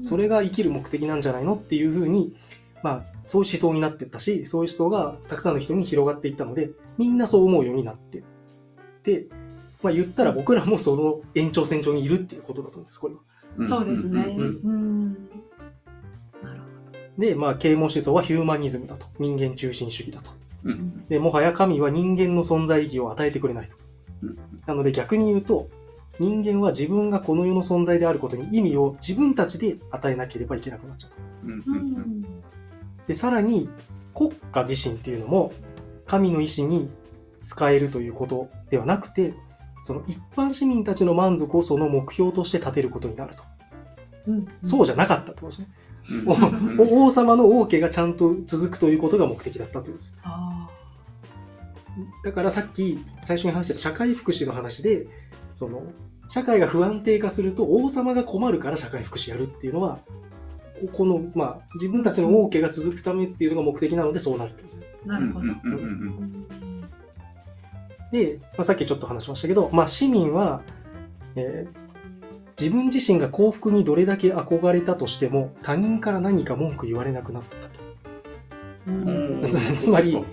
[0.00, 2.34] それが生きる目的なんじゃないのっていうふうに、
[2.82, 8.22] まあ、そういう思想になっていったし、そういう思想がたくさんの人に広がっていったので、みんなそう思うようになって。
[9.04, 9.26] で、
[9.82, 13.20] まあ、言ったら僕らもその延長線上にいるっていうことだと思うんです、これは。
[13.58, 13.68] うん。
[13.68, 14.36] そうですね。
[17.18, 19.06] で、まあ、啓蒙思想はヒューマニズムだと。
[19.18, 20.41] 人間中心主義だと。
[20.64, 23.76] うんで、もはや神は人間の存在意義を与えてくれないと
[24.22, 24.38] うん。
[24.66, 25.68] なので逆に言うと、
[26.18, 31.16] 人間は自分がこの世の存在であることに意味を自分たちで与えなければいけなくなっちゃった。
[33.06, 33.68] で、さらに
[34.14, 35.52] 国家自身っていうのも
[36.06, 36.90] 神の意志に
[37.40, 39.34] 使えるということではなくて、
[39.80, 43.42] その一般市民たちの満足をその目標として立てることになると。
[44.28, 45.68] うんそうじゃなかったってことですね。
[46.78, 49.98] お王様の王家がちゃんと続くということが目的だったという。
[52.24, 55.06] だからさっき最初に話した社会福祉の話で、
[55.54, 55.82] その、
[56.28, 59.98] 社会が不安定化すると王様が困るから社会福祉やるっていうのは、
[60.92, 65.08] この、まあ、自分たちの王家が続くためっていうのが目的なのでそうなると。
[65.08, 65.46] なるほど。
[68.10, 70.62] で、まあ、さっきちょっと話しましたけど、まあ、市民は、
[71.36, 71.91] えー
[72.62, 77.82] 自分自身が幸福にどれだけ憧れたとしても他人から何か文句言われなくなったと。
[79.76, 80.24] つまり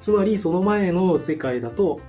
[0.00, 2.00] つまりその前の世界だと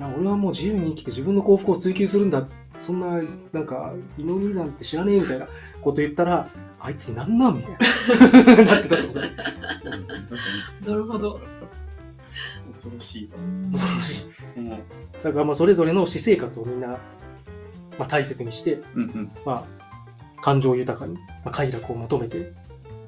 [0.00, 2.48] いや俺はもう自由に生きて自分の幸福を追求するんだ。
[2.78, 3.20] そんな
[3.52, 5.46] なんか祈りなんて知らねえみたいな
[5.80, 6.48] こと言ったら
[6.80, 7.72] あいつなんなんみたい
[8.56, 8.64] な。
[8.74, 9.26] なってたってことだ
[10.86, 11.40] なるほど。
[12.68, 13.30] に恐ろしい
[13.72, 14.26] 恐ろしい。
[14.58, 14.70] うん。
[14.70, 14.76] だ
[15.32, 16.98] からまあそれぞれの私生活をみんな、
[17.98, 19.30] まあ、大切にして、うんうん。
[19.44, 22.52] まあ、感情豊かに、まあ、快楽を求めて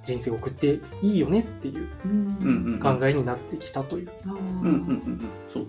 [0.05, 2.81] 人生を送っていいよねっていううんうんうん。
[2.81, 4.73] 考えになってきたという、あーうんうんうんう
[5.13, 5.31] ん。
[5.47, 5.63] そう。
[5.65, 5.69] ね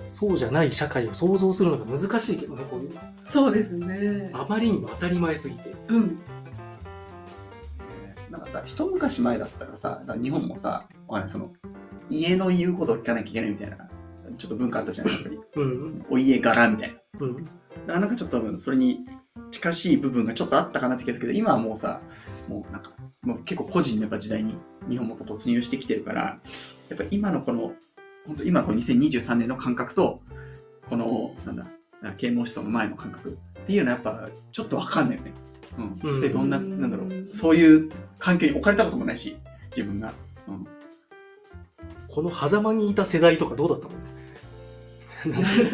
[0.00, 2.94] そうじゃない社会を想像するのが難しいけどねこういう。
[2.94, 4.30] のそうですね。
[4.34, 5.74] あまりにも当たり前すぎて。
[5.88, 6.18] うん。
[8.30, 10.88] なんかだ一昔前だったらさ、日本もさ、
[11.26, 11.52] その
[12.08, 13.76] 家の言うことを聞かなきゃいけないみたいな、
[14.36, 15.38] ちょっと文化あったじゃないやっぱり。
[15.56, 16.06] うん。
[16.10, 16.96] お家柄みたいな。
[17.20, 17.48] うん
[17.86, 19.00] なんかちょっと多分それに
[19.50, 22.00] 近しい部分がちょっとあったかなって気がするけど、今はもうさ、
[22.48, 24.54] もうなんか、もう結構個人のやっぱ時代に
[24.88, 26.40] 日本も突入してきてるから、
[26.88, 27.72] やっぱ今のこの、
[28.26, 30.20] 本当今のこの2023年の感覚と、
[30.88, 31.66] この、なんだ、
[32.16, 35.32] 啓蒙思想の前の感覚っていうのはやっぱちょっとわかんないよね。
[35.78, 35.98] うん。
[36.02, 39.36] 実際どんな、うんなんだろう、そういう環境に置かれたこともないし、
[39.76, 40.12] 自分が。
[40.48, 40.66] うん。
[42.08, 43.94] この狭間にいた世代とかどうだったの？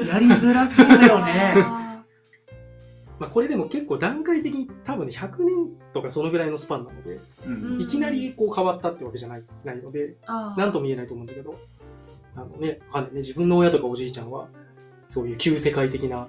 [0.07, 1.80] やりづらそうだよね。
[3.21, 7.81] あまあこれでも結構段階的に多分ね100年とかそのぐらいのスパンなのでうん。
[7.81, 10.17] いきなりこう変わったってわけじゃないないので。
[10.57, 11.59] 何とも言えないと思うんだけど
[12.35, 13.21] あのねわかんないね。
[13.21, 14.49] 自分の親とかおじいちゃんは
[15.09, 16.29] そういう旧世界的な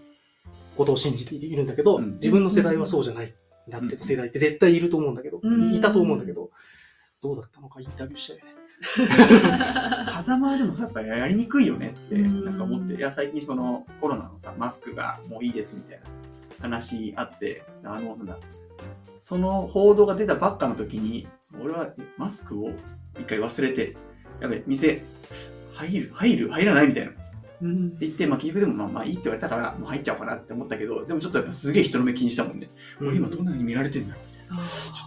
[0.76, 2.14] ことを信じているんだけど、うん。
[2.14, 3.34] 自分の世代はそうじゃない
[3.68, 5.74] なってた世代って絶対いると思うんだけど、うん。
[5.74, 6.50] いたと思うんだけど
[7.22, 8.56] どうだったのかインタビューしたよね。
[10.10, 12.46] 風間はでもさやっぱりやりにくいよねってうん。
[12.46, 16.06] なんか思っていや最近そのコロナのさマスクがもういいですみたいな
[16.62, 18.38] 話あってあのなんだ
[19.20, 21.28] その報道が出たばっかの時に
[21.62, 22.72] 俺はマスクを
[23.20, 23.96] 一回忘れて
[24.40, 25.04] やべ店
[25.74, 27.12] 入る入る入らないみたいな。
[27.12, 27.22] って
[27.62, 27.98] うん。
[28.00, 32.70] 言って、まあ、結局でもまあまあいいって言われたからもう入っちゃおうかなって思ったけどでもちょっとやっぱすげえ人の目気にしたもんね、
[33.00, 34.16] 俺今どんな風に見られてんだ
[34.50, 34.62] あちょ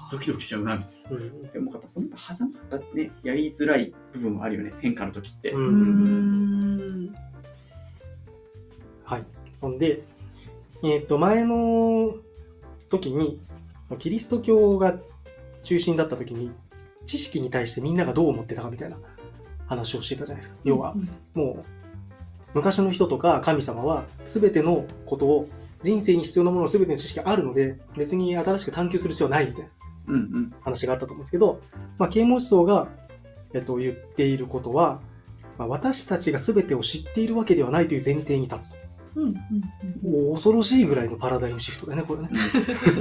[0.06, 0.76] っとドキドキしちゃうな。
[0.76, 1.42] みたいなうん。
[1.50, 5.52] でもやっぱその狭間がねやりづらい部分もあるよね変化の時って。
[9.04, 9.24] はい。
[9.54, 10.02] そんで、
[10.82, 12.14] えっ、と、前の
[12.90, 13.40] 時に、
[13.98, 14.98] キリスト教が
[15.62, 16.52] 中心だった時に、
[17.06, 18.96] 知識に対してみんながどう思ってたかみたいな
[19.66, 20.60] 話をしてたじゃないですか。
[20.64, 20.94] 要は、
[21.34, 21.64] もう、
[22.54, 25.48] 昔の人とか神様は全てのことを、
[25.82, 31.60] 人生に必要なものの全ての知識があるので、別に新しく探求する必要はないみたいな話があったと思うんですけど、
[31.98, 32.88] まあ、啓蒙思想が、
[33.52, 35.00] えっと、言っていることは、
[35.58, 38.83] まあ、私たちが全てを知っているわけではないという前提に立つと。
[39.16, 39.32] うんうん
[40.10, 42.28] もう恐ろしいぐらいのパラダイムシフトだよね、これね。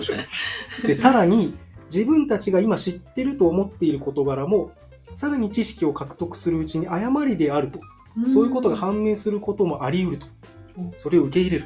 [0.86, 1.54] で、さらに、
[1.92, 4.72] 自分たちが今知ってると思っている事柄も、
[5.16, 7.80] さらに知識を獲得するうちに誤りであると、
[8.18, 10.28] うんそういうことが判明することもあり得ると
[10.78, 10.92] うん。
[11.00, 11.66] それを受け入れる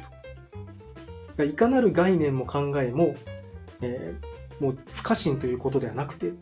[1.36, 1.44] と。
[1.44, 3.14] いかなる概念も考えも、
[3.82, 4.27] えー
[4.60, 6.32] もう不可侵ということではなくて、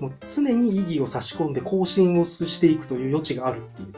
[0.00, 3.92] もう常に意義を差し込んで更新をしていくという余地があるっていう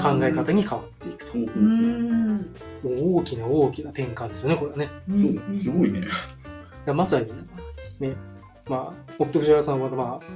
[0.00, 1.38] 考え方に変わっていくと。
[1.38, 2.36] ううんん。
[2.38, 4.90] もう大きな大きな転換ですよね、これはね。
[5.10, 6.06] そうだすごいね。
[6.86, 7.26] まさに
[7.98, 8.14] ね、
[8.68, 10.26] まあ、僕と藤原さんは、まあ、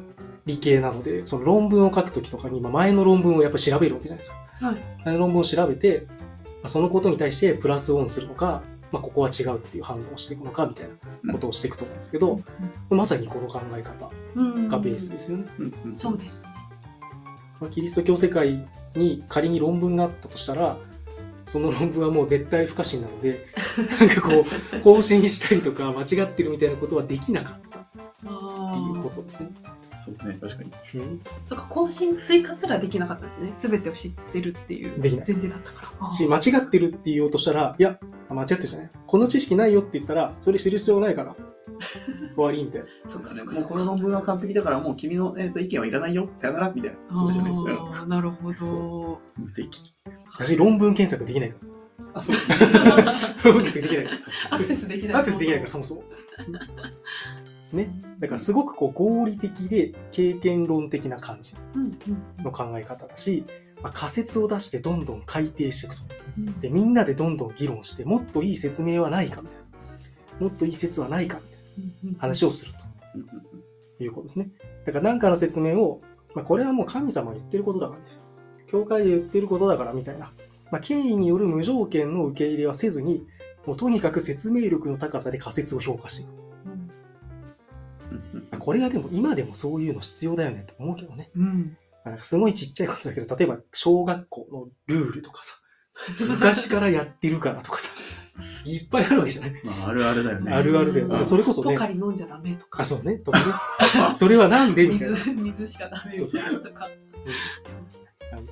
[0.46, 4.66] 理系なので、その論文を書くときとかに、まあ、前の論文をやっぱり調べるわけじゃないですか。
[4.66, 4.76] はい。
[5.04, 6.14] 前の論文を調べて、ま
[6.64, 10.88] あそのことに対してプラスオンするのか、まあ、ここは違うっていう反応をしていくのかみたい
[11.24, 12.40] なことをしていくと思うんですけど、
[12.90, 15.44] まさにこの考え方うんがベースですよね。
[15.58, 16.48] うんうんそうですね。
[17.60, 20.76] まあ、キリスト教世界に仮に論文があったとしたら、
[21.46, 23.46] その論文はもう絶対不可侵なので、
[24.00, 24.44] なんかこ
[24.76, 29.16] う、更新したりとか間違ってるみたいなことはできなかったってあいうこあ。
[29.16, 29.50] とですね。
[29.96, 30.70] そうね、確かに。
[31.00, 33.52] うんそっか、更新追加すらできなかったですね。
[33.56, 36.10] すべてを知ってるっていうできない前提だったから。
[36.10, 38.90] し、間違ってるって言おうとしたら、いや、あ間違ってるじゃない。
[39.06, 41.36] この知識ないよって言ったら、それ知る必要ないから、
[42.34, 42.86] 終わりみたいな。
[43.06, 43.42] そうだね。
[43.42, 46.28] もうこの論文は完璧だから、もう君の、えー、と意見はいらないよ。
[46.34, 46.96] さよならみたいな。
[47.10, 47.52] あそうですね。
[47.52, 49.20] ーなるほどそ。
[49.36, 49.92] 無敵。
[50.34, 51.56] 私、論文検索できないか
[52.14, 52.36] あ、そう。
[52.36, 53.04] ら。
[53.44, 54.12] 論文検索できないか
[54.50, 55.12] アクセスできない。
[55.12, 55.18] ら。
[55.18, 56.04] アクセスできないから、そもそも。
[57.72, 57.90] ですね。
[58.18, 61.54] だから、すごくこう合理的で経験論的な感じ
[62.42, 63.44] の考え方だし、
[63.82, 66.02] まあ、仮説を出してどんどん改定していくと。
[66.38, 66.60] うん。
[66.60, 69.56] で、みんなでどんどん議論して、もっといい説明はないかみたい
[70.40, 70.46] な。
[70.46, 71.40] もっといい説はないか
[71.76, 72.48] みたいな話を。
[72.48, 72.82] をすると。
[74.02, 74.50] いうことですね。
[74.84, 76.00] だから何かの説明を、
[76.34, 78.22] まあ、これはもう神様が言ってることだからみたいな。
[78.68, 80.32] 教会で言ってることだからみたいな。
[80.70, 83.26] まあ、権威による無条件の受け入れはせずに、
[83.66, 86.41] もうとにかく説明力の高さで仮説を評価していく。
[88.62, 91.30] これがでも今でもそういうの必要だよねって思うけどね。
[91.36, 91.76] うん。
[92.04, 95.54] なんかすごいちっちゃいことだけど、例えば小学校のルールとかさ、
[96.28, 97.90] 昔からやってるからとかさ、
[98.64, 99.52] いっぱいあるわけじゃない？
[99.64, 100.52] まあ、あるあるだよね。
[100.52, 101.18] あるあるだよね。
[101.18, 103.44] うんそれこそね、ポカリ飲んじゃダメとかあ、そうね、とかね。
[104.14, 104.86] それはなんで？
[104.86, 105.16] みたいな。
[105.16, 106.88] 水水しかダメみたいなとか
[108.32, 108.42] あの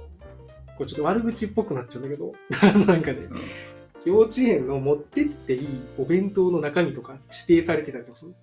[0.76, 2.32] これちょっと悪口っぽくなっちゃうんだけど、
[2.86, 3.40] なんかね、うん
[4.06, 5.68] 幼稚園の持ってっていい
[5.98, 8.34] お弁当の中身とか指定されてたりとかする。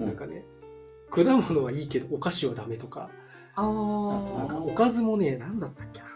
[0.00, 0.44] なんかね、
[1.10, 3.10] 果物はいいけどお菓子はダメとか、
[3.54, 6.06] あーなんかおかずもね、なんだったっけな。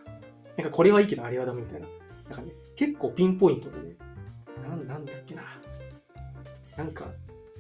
[0.57, 1.87] なんかこれはいいけどあれはダメみたいな。
[2.29, 3.97] なんかね、結構ピンポイントでね、
[4.69, 5.43] なんなんだっけな。
[6.77, 7.07] なんか、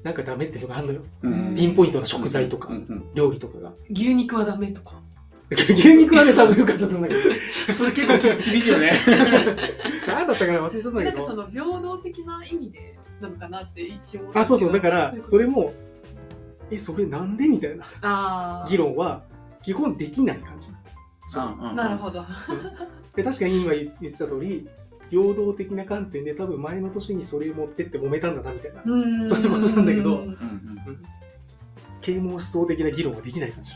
[0.02, 1.00] なんかダメっていうのがあるのよ。
[1.22, 2.70] うんピンポイントな食材とか
[3.14, 3.72] 料理とかが。
[3.90, 5.02] 牛肉はダメとか
[5.50, 7.74] 牛肉はね、多分よかったと思うんだけど。
[7.74, 8.18] それ結構
[8.50, 8.92] 厳しいよね。
[10.06, 11.16] なんだったかな忘れちゃったんだけど。
[11.16, 14.72] なんかその平等的な意味でなのかなって一応あ、そうそう。
[14.72, 15.72] だから、それれも、
[16.70, 19.22] え、それなんでみたいな議論は、
[19.62, 20.70] 基本できない感じ。
[21.74, 22.24] なるほど
[23.14, 24.68] で確かに今言ってた通り、
[25.10, 30.38] 平等的な観点で多分前の年にそれ持ってって揉めたんだなみたいな、うんそういうことなんだけどうんうん
[32.00, 33.72] 啓蒙思想的な議論はできない感じ。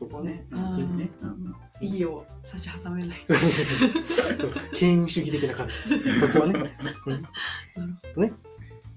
[0.00, 0.30] そこはね。
[0.30, 0.44] ね。
[0.50, 3.18] うんねうんどいいよ差し挟めない
[4.74, 6.20] 権威主義的な感じです。
[6.20, 6.72] そこはね。
[8.16, 8.32] うんね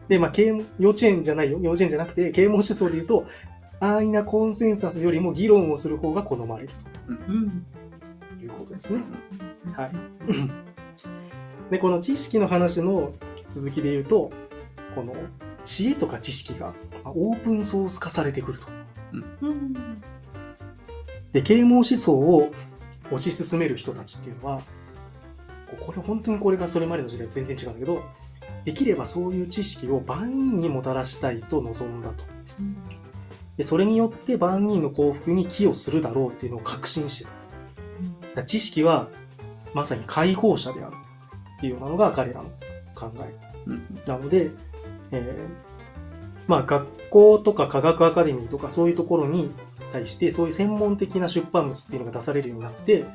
[0.07, 0.31] で、まあ、
[0.79, 1.59] 幼稚園じゃないよ。
[1.61, 3.25] 幼稚園じゃなくて、啓蒙思想で言うと、
[3.79, 6.69] 安易なコンセンサスよりも議論をする方が好まれる
[7.07, 7.65] うん
[8.37, 9.01] ということですね。
[9.73, 9.91] はい。
[11.71, 13.13] で、この知識の話の
[13.49, 14.31] 続きで言うと、
[14.95, 15.13] この
[15.63, 18.67] 知恵とか知識がまあオープンソース化されてくると。
[19.41, 20.01] うん
[21.33, 22.51] で、啓蒙思想を
[23.11, 24.61] 推し進める人たちっていうのは、
[25.81, 28.03] これ本当にこれがそれまでの時代と全然違うんだけど、
[28.65, 32.23] できればそういう知識を万人にもたらしたいと望んだと。
[33.57, 37.31] で、それによって万人の幸福に寄与するだろうっていうのを確信して
[38.35, 38.43] た。
[38.43, 39.09] 知識は
[39.73, 40.95] まさに解放者である
[41.57, 42.49] っていうのが彼らの
[42.95, 43.35] 考え。
[43.65, 44.51] うんなので、
[45.11, 45.72] えー
[46.47, 49.51] まあ学校とか科学アカデミーとかそういうところに
[49.91, 53.05] 対してそういう専門的な出版物っていうのが出されるようになって、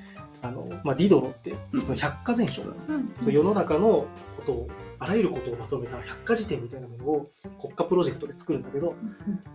[0.43, 1.81] あの、まあ、ディドロって、うん。
[1.81, 3.33] その百科全書、うん。
[3.33, 4.69] 世の中のことを、
[5.01, 8.95] あらゆることをまとめた百科事典みたいなものを国家プロジェクトで作るんだけど、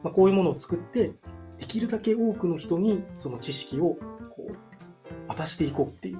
[0.04, 1.14] まあ、こういうものを作って、
[1.58, 3.96] できるだけ多くの人にその知識を
[4.36, 4.56] こう
[5.28, 6.18] 渡していこうっていう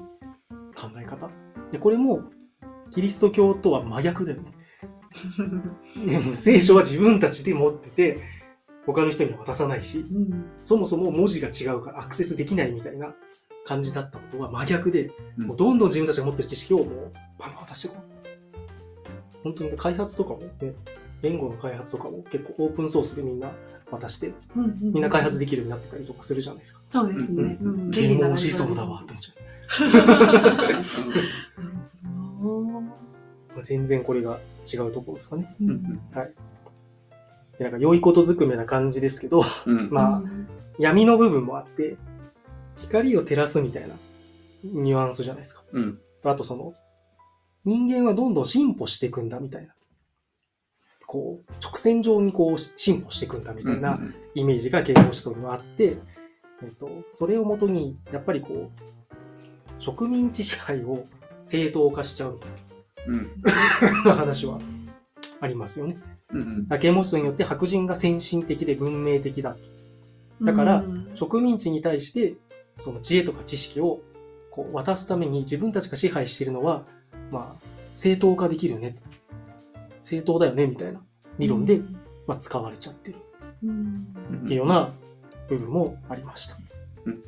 [0.76, 1.30] 考え方。
[1.72, 2.22] で、これも
[2.92, 4.52] キリスト教とは真逆だよね。
[6.06, 8.20] でも聖書は自分たちで持ってて、
[8.86, 13.14] 他の人には渡さないし、うんそもそも文字が違うからアクセスできないみたいな
[13.66, 16.88] 感じだったことは真逆で、うんもうどんどん自分たちが持ってる知識をもう
[17.40, 18.14] バンバン渡していこう。
[19.44, 20.74] 本当に開発とかもね、
[21.22, 23.52] 言語の開発とかも結構オープンソースでみんな
[23.92, 26.82] 渡して、みんな開発できるようになってたりとかするじゃないですか。
[26.90, 27.58] そうですね。
[27.62, 29.44] うんうん啓蒙思想だわって思っちゃう。
[33.56, 34.40] まあ全然これが
[34.72, 35.56] 違うところですかね。
[35.62, 36.00] うんうん。
[37.58, 39.90] でなんか良いことずくめな感じですけど、うん。
[39.92, 40.48] まあうん。
[40.80, 41.98] 闇の部分もあって、
[42.78, 43.96] 光を照らすみたいな
[44.64, 45.64] ニュアンスじゃないですか。
[45.72, 46.00] うん。
[46.24, 46.74] あとその、
[47.66, 49.74] 人間はどんどん進歩していくんだみたいな。
[51.06, 55.98] こう、直線上にこう進歩していくんだみたいなうんイメージが啓蒙思想にはあって、
[56.64, 58.94] えっと、それをもとに、やっぱりこう、
[59.80, 61.04] 植民地支配を
[61.44, 62.58] 正当化しちゃうみうんたいな
[64.04, 64.60] 話は
[65.42, 65.98] ありますよね。
[66.34, 69.56] うん啓蒙思想によって白人が先進的で文明的だ。
[70.42, 72.36] だからうん植民地に対して、
[72.78, 74.02] その知恵とか知識を
[74.52, 76.84] こう渡すために自分たちが支配しているのは、
[77.32, 78.98] まあ、正当化できるよね。
[80.02, 81.02] 正当だよね、みたいな
[81.40, 81.82] 理論で、
[82.28, 83.18] まあ、使われちゃってる
[83.64, 84.08] うん
[84.44, 84.94] っていうような
[85.48, 86.58] 部分もありました。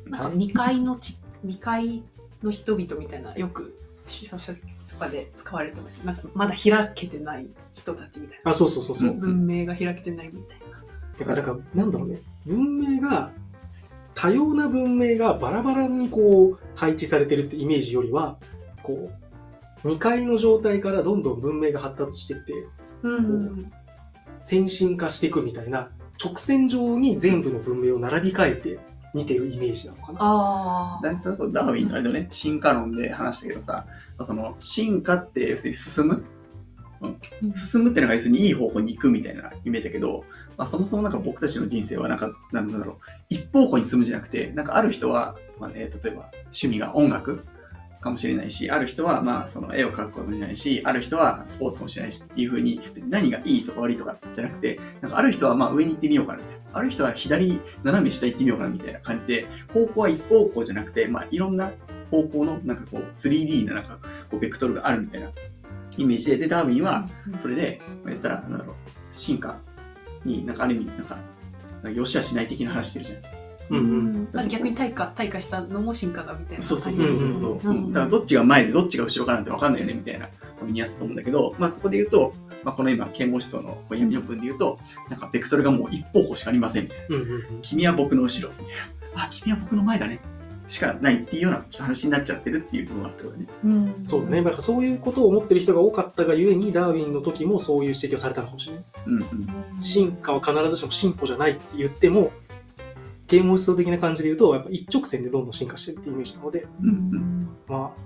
[0.06, 2.02] なんか未開のち未開
[2.42, 4.60] の人々みたいなよく小説
[4.96, 9.10] とかで使われてますなんかまだ開けてない人たちみたいなあ、そうそうそうそう。
[9.10, 10.76] うん文明が開けてないみたいな
[11.18, 12.18] だから、なんかなんだろうね。
[12.46, 13.30] 文明が、
[14.14, 18.38] 多様な文明がバラバラにこう配置されてるってイメージよりは、
[18.82, 19.10] こ
[19.84, 22.52] う、2階の状態からどんどん文明が発達していって、
[23.02, 23.72] うん
[24.42, 25.90] 先進化していくみたいな、
[26.22, 28.78] 直線上に全部の文明を並び替えて
[29.12, 30.18] 見てるイメージなのかな。
[30.20, 33.86] あだそれこそダーウィンのあれだよね、進化論で話したけどさ、
[34.22, 36.24] その進化って要するに進む？
[37.54, 40.24] 進むってのが要するにいい方向に行くみたいなイメージだけど、
[40.56, 42.96] まあ、そもそもなんか僕たちの人生はなんか、なんだろう、
[43.28, 47.44] 一方向に進むんじゃなくて、なんかある人は、まあね、例えば趣味が音楽
[48.00, 56.56] かもしれないし、ある人はまあその絵を描くかもしれないし、ある人はスポーツかもしれないしっていう風に、別に何がいいとか悪いとかじゃなくて、なんかある人はまあ上に行ってみようかなみたいな。
[56.72, 61.72] ある人は左斜め下行ってみようかなみたいな感じで、方向は一方向じゃなくて、まあ、いろんな
[62.10, 63.98] 方向の、なんかこう、3D ななんか、
[64.30, 65.30] こう、ベクトルがあるみたいな
[65.96, 67.06] イメージで、で、ダーウィンは、
[67.40, 68.76] それで、まあ、言ったら、なんだろう、
[69.10, 69.58] 進化
[70.24, 71.16] に、なんかある意味、なんか、
[71.82, 73.18] なんかよしあしない的な話してるじゃん。
[73.68, 74.28] うんうん。
[74.32, 76.64] まあ、逆に退化退化したのも進化だみたいな。
[76.64, 77.60] そうそうそうそうそう。
[77.62, 77.92] そう、うん。
[77.92, 80.28] だからどっちが前でどっちが後ろかなんて分かんないよねみたいな。
[80.62, 82.32] ニュアンスだと思うんだけど、まあ、そこで言うと、
[82.64, 84.78] まあ、この今啓蒙思想のこう闇の文で言うと
[85.10, 87.16] なんかベクトルがもう一方向しかありませんみたいな。
[87.16, 87.62] うんうんうん。
[87.62, 88.76] 君は僕の後ろみたい
[89.14, 89.24] な。
[89.24, 90.20] あ君は僕の前だね
[90.68, 94.42] しかないっていうような話になっちゃってるっていう部分があってこねうんそうだね。
[94.42, 98.84] だからそういうことを思ってる人が多かったがゆえに、ダーウィンの時もそういう指摘をされたのかもしれない。
[99.06, 99.26] うんうん
[99.80, 102.32] 進化は必ずしも進歩じゃないって言っても、
[103.26, 108.00] 啓蒙思想的な感じで言うと、やっぱ一直線でどんどん進化してるっていうイメージなので、うんうんまあ、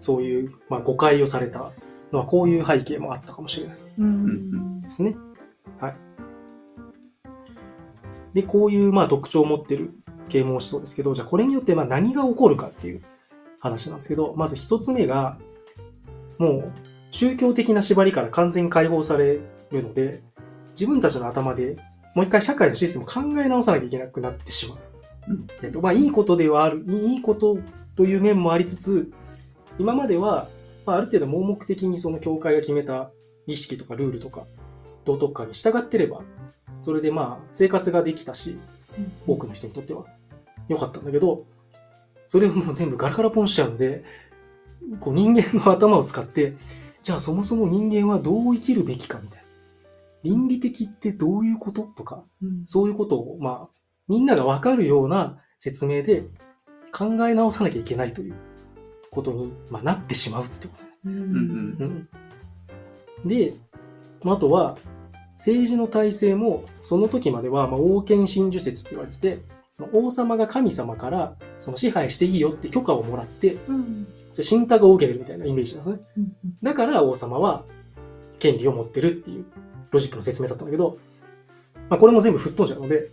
[0.00, 1.72] そういう、まあ、誤解をされた
[2.12, 5.16] のはこういう背景もあったかもしれないうんですね。
[5.80, 5.96] はい。
[8.34, 9.92] で、こういうまあ特徴を持ってる
[10.30, 13.02] 啓蒙思想ですけど、じゃあこれによってまあ何が起こるかっていう
[13.60, 15.38] 話なんですけど、まず一つ目が、
[16.38, 16.72] もう
[17.10, 20.22] 宗教的な縛りから完全に解放されるので、
[20.70, 21.76] 自分たちの頭で
[22.14, 24.78] もう一回社会のシステムを考え直さなきゃいけなくなってしまう。
[25.28, 25.46] うん。
[25.62, 27.58] えっと、まあいいことではある、いいこと
[27.96, 29.12] という面もありつつ、
[29.78, 30.48] 今までは、
[30.86, 33.10] まあ、ある程度盲目的にその教会が決めた
[33.46, 34.44] 儀式とかルールとか
[35.04, 36.22] 道徳観に従ってれば、
[36.82, 38.58] それでまあ生活ができたし、
[39.26, 40.04] 多くの人にとっては
[40.70, 41.44] 良かったんだけど、
[42.28, 44.04] それをもう全部ガラガラポンしちゃうんで、
[45.00, 46.54] こう人間の頭を使って、
[47.02, 49.44] じゃあそもそも人間はどう生きるべきかみたいな。
[50.22, 52.62] 倫理的ってどういうこととか、うん。
[52.66, 56.24] そういうことを、まあ、みんながわかるような説明で
[56.92, 58.34] 考え直さなきゃいけないという
[59.10, 60.94] ことに、まあ、なってしまうってことだね。
[61.06, 62.08] うんうん。
[63.24, 63.28] うん。
[63.28, 63.54] で、
[64.22, 64.76] まああとは、
[65.32, 69.40] 政治の体制も、その時までは、まあ、王権真珠説って言われてて、
[69.80, 74.06] その王様が神様から、その支配していいよって許可をもらって、うん
[74.42, 76.02] 信託を受けてるみたいなイメージなんですね。
[76.18, 77.64] うんだから王様は
[78.38, 79.44] 権利を持ってるっていう
[79.90, 80.98] ロジックの説明だったんだけど、
[81.88, 83.10] まあ、これも全部吹っ飛んじゃうので、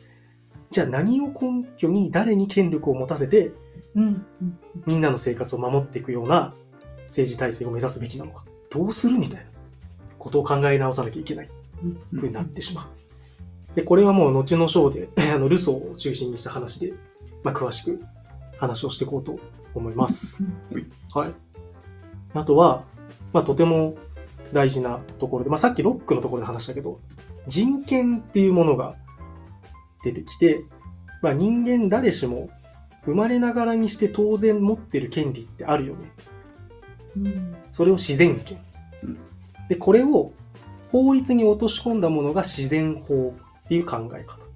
[0.69, 3.51] じゃあ何を根拠に誰に権力を持たせて、
[3.95, 4.25] うん
[4.85, 6.53] みんなの生活を守っていくような
[7.07, 8.43] 政治体制を目指すべきなのか。
[8.69, 9.45] どうするみたいな
[10.19, 11.49] ことを考え直さなきゃいけない
[12.13, 12.96] ふうになってしまう。
[13.77, 16.93] で、これはもう後の章で、 あの、ルソーを中心にした話で、
[17.43, 17.99] まあ、詳しく
[18.57, 19.37] 話をしていこうと
[19.75, 20.47] 思います。
[21.13, 21.33] はい。
[22.33, 22.85] あとは、
[23.33, 23.95] まあ、とても
[24.51, 26.99] 大事なところで、まあ、さっきロックのところで話したけど、
[27.45, 28.95] 人権っていうものが
[30.03, 30.63] 出てきて、
[31.21, 32.49] まあ、人間誰しも
[33.05, 36.11] 生まれながらにして当然持ってる権利ってあるよね。
[37.15, 38.57] うんそれを自然権
[39.03, 39.19] うん。
[39.69, 40.31] で、これを
[40.91, 43.35] 法律に落とし込んだものが自然法
[43.67, 44.47] っていう考え方。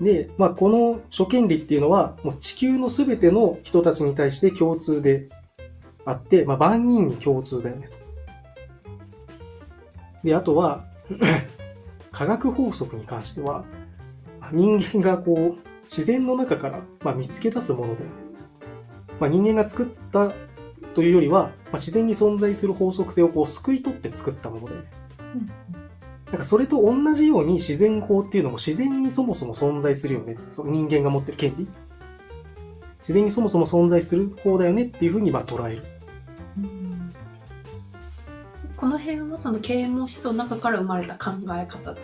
[0.00, 5.28] で、まあ、この諸権利っていうのは、もう地球のすべての人たちに対して共通で
[6.04, 7.94] あって、まあ、万人に共通だよねと。
[10.24, 10.84] で、あとは、
[12.10, 13.64] 科学法則に関しては、
[14.52, 18.12] 人間がこう、自然の中から、まあ、見つけ出すものだよね。
[19.20, 20.32] まあ、人間が作った
[20.94, 24.88] というよりは、まあ、自然に存在する法則性をこう、救い取って作ったものだよね。
[26.26, 30.36] なんかそれと同じように自然法っていうのも自然にそもそも存在するよね。
[30.50, 31.68] その人間が持ってる権利。
[33.00, 35.82] 自然にそもそも存在する方だよねっていうふうにまあ捉える。
[38.76, 41.96] この辺はその啓蒙思想の中から生まれた考え方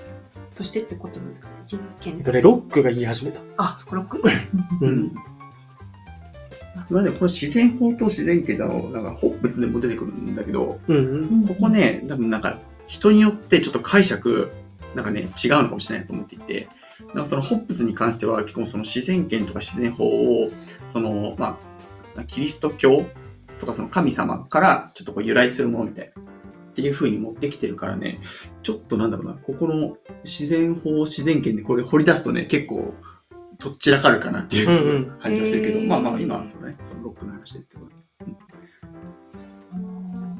[0.54, 3.40] としてってことなんですかね人権えっとね、ロックが言い始めた。
[3.56, 4.18] あそこロック？
[4.18, 4.86] う。
[4.86, 5.14] うんん。
[6.88, 11.00] まあね、この自然法と自然権の、なんか、ホップツでも出てくるんだけど、うんう
[11.36, 11.46] ん。
[11.48, 12.58] ここね、多分なんか、
[12.91, 14.51] 人によってちょっと解釈、
[14.97, 16.68] なんかね、違うのかもしれないと思っていて、
[17.14, 20.51] なんかそのホップスに関しては、結構その自然権とか自然法を、
[20.88, 21.57] その、ま
[22.16, 23.07] あ、キリスト教
[23.61, 28.18] とかその神様からちょっとこう由来するものみたいな、っていう風に持ってきてるからね、
[28.64, 32.93] ちょっとなんだろうな、ここの自然法、自然権でこれ掘り出すとね、結構、
[33.59, 38.01] とっちらかるかなっていううんうん感じはしてるけど、へーまあまあ今はそうね、そのロックの話でってこと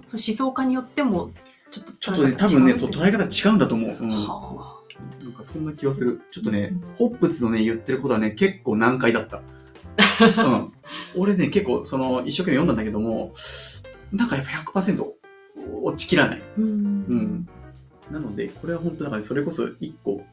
[0.09, 1.31] その思想家によっても
[1.71, 3.97] ちょっとちょっとね、多分ね、捉捉え方違うんだと思う。
[4.01, 4.11] うん。
[4.11, 4.81] は
[5.23, 6.21] なんかそんな気はする。
[6.31, 9.39] ちょっとね、ホップツのね、言ってることはね、結構難解だった。
[9.39, 10.73] うん。
[11.17, 13.33] 俺ね、結構、その、一生懸命読んだんだけども、
[14.13, 14.51] なんかやっぱ
[14.81, 15.05] 100%
[15.83, 16.43] 落ちきらない。
[16.43, 17.49] あうんうん。
[18.11, 20.25] なので、これは本当なんかね、それこそ一個、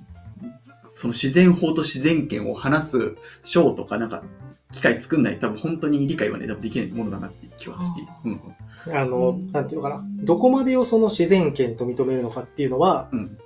[0.96, 4.24] その自然法と自然権を話す章とか、なんか、
[4.72, 8.12] 機械作んない多分本当に理解はね、多分できないものだなって気はしている。
[8.26, 8.98] うん。
[8.98, 10.06] あの、なんていうのかな。
[10.24, 13.38] どこまでをその自然権と認めるのかっていうのは、うん。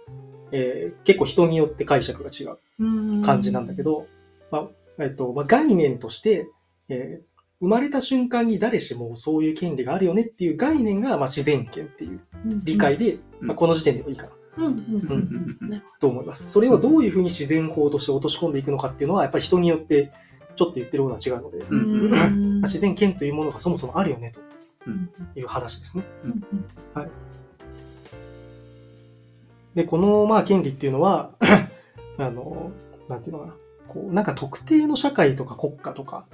[0.52, 4.08] えー結構人によって解釈が違う感じなんだけど、
[4.52, 6.48] まあえっとまあ、概念として、
[6.90, 12.20] えー生まれた瞬間に誰しもそういう権利があるよねっていう概念が、まあ、自然権っていう
[12.64, 16.50] 理解で、うんまあ、この時点ではいいかなうんうんうんと思います。
[16.50, 20.12] それをどういうふうに自然法として落とし込んでいくのかっていうのは、やっぱり人によって
[20.56, 21.64] ちょっと言ってることは違うので、
[22.64, 24.40] 自然権というものがそもそもあるよねと。
[24.88, 25.10] うん。
[25.36, 26.04] いう話ですね。
[26.24, 26.42] うん。
[29.76, 31.32] で、このまあ権利っていうのは、
[32.18, 32.72] あの、
[33.08, 33.56] なんていうのかな、
[33.88, 36.26] こう、なんか特定の社会とか国家とか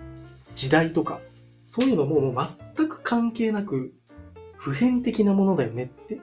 [0.56, 1.20] 時代とか、
[1.64, 3.94] そういうのももう全く関係なく、
[4.56, 6.20] 普遍的なものだよねって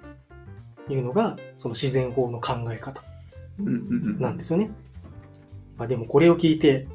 [0.89, 3.03] いうのが、その自然法の考え方
[3.61, 3.77] うんうんう
[4.19, 4.21] ん。
[4.21, 4.71] なんですよね。
[5.77, 6.89] まあでもこれを聞いて、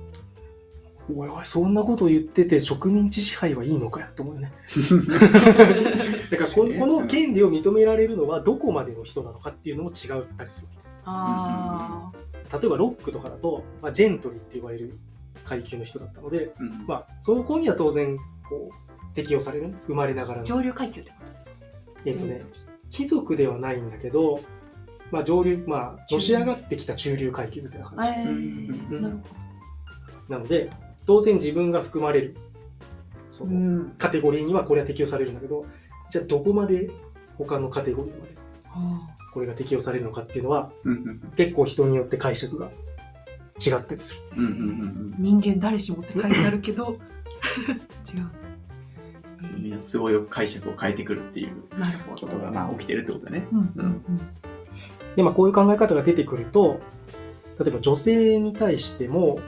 [1.16, 4.52] おいおい、そんなこと言ってて植民地支配はいいのかよと思うよね。
[6.32, 10.68] だからこのこの権利を認められるのはどこまでの人なのかっていうのも違ったりする。
[11.06, 12.12] あ
[12.52, 14.94] 例えばロックとかだと、まあ、ジェントリーって言われる
[15.46, 16.86] 階級の人だったので、うん。
[16.88, 18.18] まあ、その子には当然
[18.50, 19.74] こう適用される。
[19.88, 21.52] 生まれながらあの、上流階級ってことですか？
[22.06, 22.42] えっとね、
[22.90, 24.42] 貴族ではないんだけど、
[25.12, 28.08] まあ、上流、まあ、のし上がってきた中流階級みたいな感じ。
[28.20, 29.22] えうんーなるほ
[30.30, 30.70] なので、
[31.10, 32.36] 当然自分が含まれる、
[33.32, 33.52] そど。
[33.52, 33.90] のん。
[33.98, 35.66] カテゴリーにはこれは適用されるんだけど、
[36.12, 36.92] じゃあどこまで
[37.36, 38.36] 他のカテゴリーまで
[39.34, 40.72] これが適用されるのかっていうのは、
[41.36, 42.68] 結構人によって解釈が
[43.58, 44.22] 違ったりする。
[44.38, 47.00] うんうんうん人間誰しもって書いてあるけど、
[48.14, 48.22] 違う。
[48.22, 52.28] うんみんな都合よく解釈を変えてくるっていうなるほど。
[52.28, 53.48] ことがまあ起きてるってことだね。
[53.52, 54.02] うんうん
[55.16, 56.80] で、まあこういう考え方が出てくると、
[57.60, 59.40] 例えば女性に対しても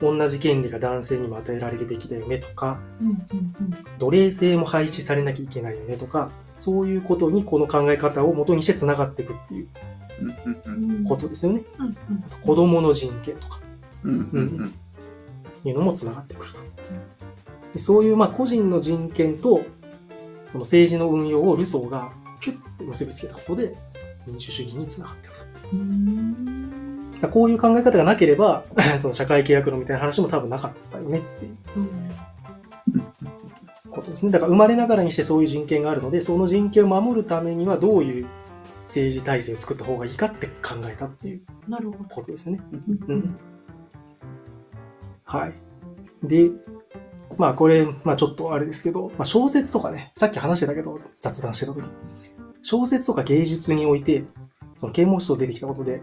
[0.00, 2.78] 同じ権利が男性にも与えられるべきだよねとか、
[3.98, 9.68] 奴隷制も廃止されなきゃいけないよねとか、そういうことにこの考え方を元にして繋がっていくっていう。
[11.08, 11.62] ことですよね。
[12.44, 13.60] 子供の人権とか
[15.64, 16.58] いうのも繋がってくると。
[17.72, 19.62] でそういうまあ個人の人権と
[20.48, 23.74] その政治の運用をルソーがキュッて結びつけたことで
[24.26, 26.59] 民主主義につながっていくと。
[27.28, 28.64] こういう考え方がなければ、
[28.98, 31.56] その社会契約論みたいな話も多分なかったよねっていう
[33.90, 34.32] ことですね。
[34.32, 38.26] だから生まれながらにしてそういう人権があるので、その人権を守るためにはどういう
[38.84, 42.04] 政治体制を作った方がいいかって考えたっていうなるほど。
[42.08, 42.62] ことですよね。
[42.72, 43.36] うんうん
[45.24, 45.54] はい。
[46.24, 46.50] で、
[47.38, 51.86] まあこれ、まあちょっとあれですけど、まあ小説とかね、さっき話してたけど、雑談してた時
[52.62, 54.24] 小説とか芸術において、
[54.74, 56.02] その啓蒙思想出てきたことで、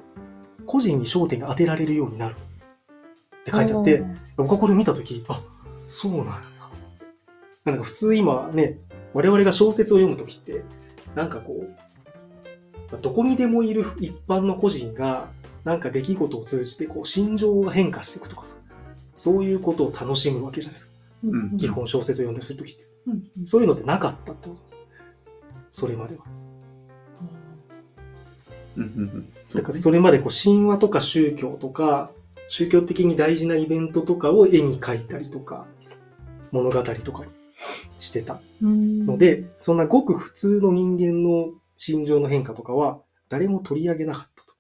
[0.68, 4.04] 個人に焦点が当てられるようになるって書いてあって、
[4.36, 5.42] 僕はこれ見たとき、あ、
[5.88, 6.42] そうなんだ。
[7.66, 8.78] なんか普通今ね、
[9.14, 10.64] 我々が小説を読むときって、
[11.16, 15.30] なんかこう、まあどこにでもいる一般の個人が、
[15.64, 18.56] なんか出来事を通じてこう心情が変化していくとかさ、
[19.16, 20.94] そういうことを楽しむわけじゃないですか。
[21.24, 22.86] うんうん基本小説を読んだりするときって。
[23.08, 24.76] うんうんそういうのってなかったってことです。
[25.72, 26.24] それまでは。
[28.78, 32.12] うんうんうんだからそれまでこう神話とか宗教とか、
[32.48, 35.66] 宗教的に大事なイベントとかを絵に描いたりとか、
[36.52, 37.32] 物語とかに
[38.00, 44.54] してたうんので、そんなごく普通の人間の心情の変化とかは誰も取り上げなかったと。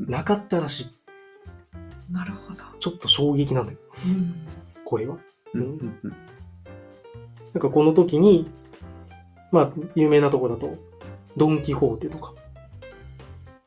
[0.00, 2.12] なかったらしい。
[2.12, 2.62] なるほど。
[2.78, 4.34] ちょっと衝撃なんだよ、うん
[4.84, 5.16] これは。
[5.54, 5.60] な
[7.58, 8.48] んかこの時に、
[9.50, 10.72] まあ、有名なとこだと、
[11.36, 12.32] ドン・キホーテとか、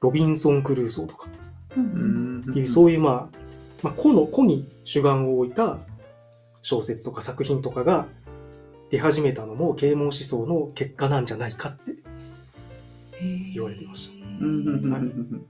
[0.01, 1.27] ロビンソン・クルーソーとか、
[1.71, 3.37] っていう、そういう、まあ、
[3.81, 5.77] まあ、個の、個に主眼を置いた
[6.61, 8.07] 小説とか作品とかが
[8.89, 11.95] 出始めたのも啓蒙思想の結果なんじゃないかって。
[13.53, 14.25] 言われてました。
[14.25, 15.45] はいうん。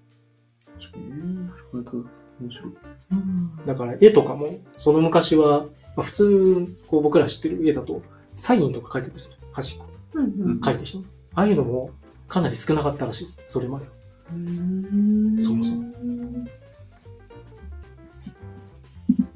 [0.80, 2.10] 確かにねなかなか
[2.42, 2.74] 面白い。
[3.12, 3.66] うん。
[3.66, 8.02] だから絵とかも、その昔は、まあ、普通、こう僕ら知ってる絵だと、
[8.36, 9.16] サインとか書いてるん。
[9.16, 9.38] ですよ。
[9.52, 9.86] 端っこ。
[10.14, 10.26] うん。
[10.26, 10.62] うん。
[10.62, 11.04] 書いてる人。
[11.36, 11.92] ああいうのも
[12.28, 13.44] かなり少なかったらしいです。
[13.48, 13.92] それまでは。
[14.34, 15.38] うん。
[15.40, 15.90] そもそも。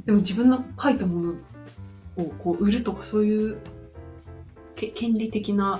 [0.06, 1.34] でも自分の書いたもの
[2.18, 3.58] をこう売るとかそういう
[4.76, 5.80] け権利的な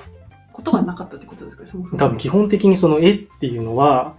[0.52, 2.00] ことがなかったってことですかそもそも。
[2.00, 4.16] 多分基本的にその絵っていうのは、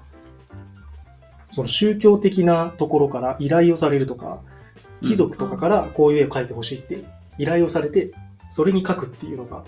[1.53, 4.40] その宗教的なところから依頼をされるとか、
[5.03, 7.05] 貴族とかからこういう絵を描いてほしいって
[7.38, 8.12] 依頼をされて、
[8.51, 9.64] それに描くっていうのが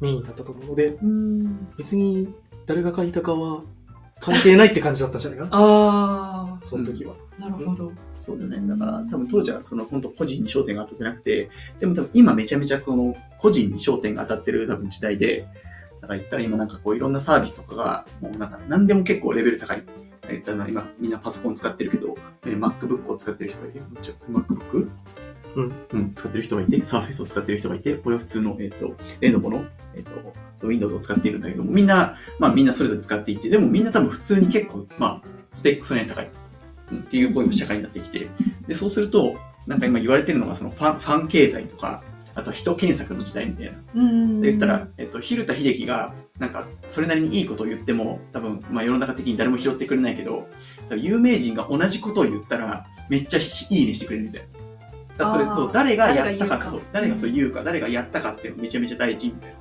[0.00, 1.68] メインだったと思うので、うん。
[1.76, 2.34] 別に
[2.66, 3.62] 誰が描いたかは
[4.20, 7.14] 関係ないって感じだったんじゃないかな、あその時は。
[7.38, 8.60] あなるほどそうだね。
[8.68, 15.48] だから多分当時はその本当個人に焦点が当たってなくて、でも多分今めちゃめちゃこの個人に焦点が当たってる多分時代で、
[16.00, 19.82] だから言ったら今なんかこういろんなサービスとかがもうなんか何でも結構レベル高い。
[20.28, 22.16] 言ったのは今みんなパソコン使ってるけど、
[22.46, 24.88] えー MacBook を使ってる人がいて、MacBook?
[25.56, 25.72] うん。
[25.92, 30.10] うん、使ってる人がいて、Surface を使ってる人がいて、これは普通の、えっ、と、レノボの、えっ、と、
[30.56, 36.30] その Windows を使っているんだけども、みんな、まあみんなそれぞれ使っていて、でもみんな多分普通に結構、まあ、スペックそれに高い。
[36.92, 38.28] うんっていうこういう社会になってきて、
[38.66, 39.36] で、そうすると、
[39.66, 42.02] なんか今言われてるのが、そのファン、ファン経済とか、
[42.34, 43.72] あと人検索の時代みたいな。
[43.94, 50.48] うんで言ったら、えっと、蛭田秀樹が、なんか、それなりにいいことを言っても、多分、まあ世の中的に誰も拾ってくれないけど、
[50.96, 54.69] 有名人が同じことを言ったら、めっちゃいいねしてくれるみたいな。
[55.28, 56.70] それ、そう、誰がやったか誰が言うか。
[56.70, 59.56] そう、誰がそう言うか、誰がやったかっていうのめちゃめちゃ大事みたいな、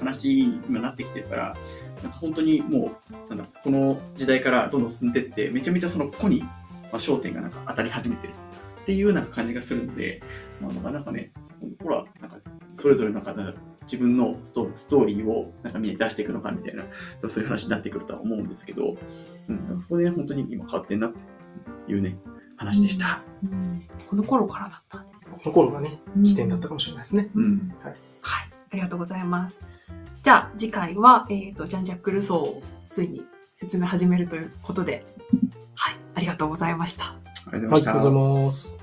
[0.00, 1.56] 話に今なってきてるから、
[2.02, 6.48] なんか本当にもう、なんだ、この時代からどんどん進んでって、めちゃめちゃその個に、ま
[6.92, 8.32] あ、焦点がなんか当たり始めてる
[8.82, 10.22] っていうなんか感じがするので、
[10.60, 12.36] まあ、なかなかね、そこの頃は、なんか、
[12.74, 13.34] それぞれなんか、
[13.82, 16.84] 自分のストーリーをなんかみんなに出していくのかみたいな、
[17.28, 18.96] そういう話になってくるとは思うんですけど、
[19.48, 22.16] うん、そこでね、本当に今変わってんなっていうね、
[22.62, 23.20] 話でした。
[23.42, 25.36] うんこの頃からだったんですね。
[25.42, 27.30] この頃がね、起点だったかもしれないですね。
[27.34, 27.74] うん。
[27.82, 27.94] はい、
[28.70, 29.56] ありがとうございます。
[30.22, 33.22] じゃあ次回は、えっ、と、ジャン・ジャック・ルソーをついに
[33.56, 35.04] 説明始めるということで、
[35.74, 37.04] はい、ありがとうございました。
[37.06, 37.70] ありがとう。
[37.70, 38.81] ございます。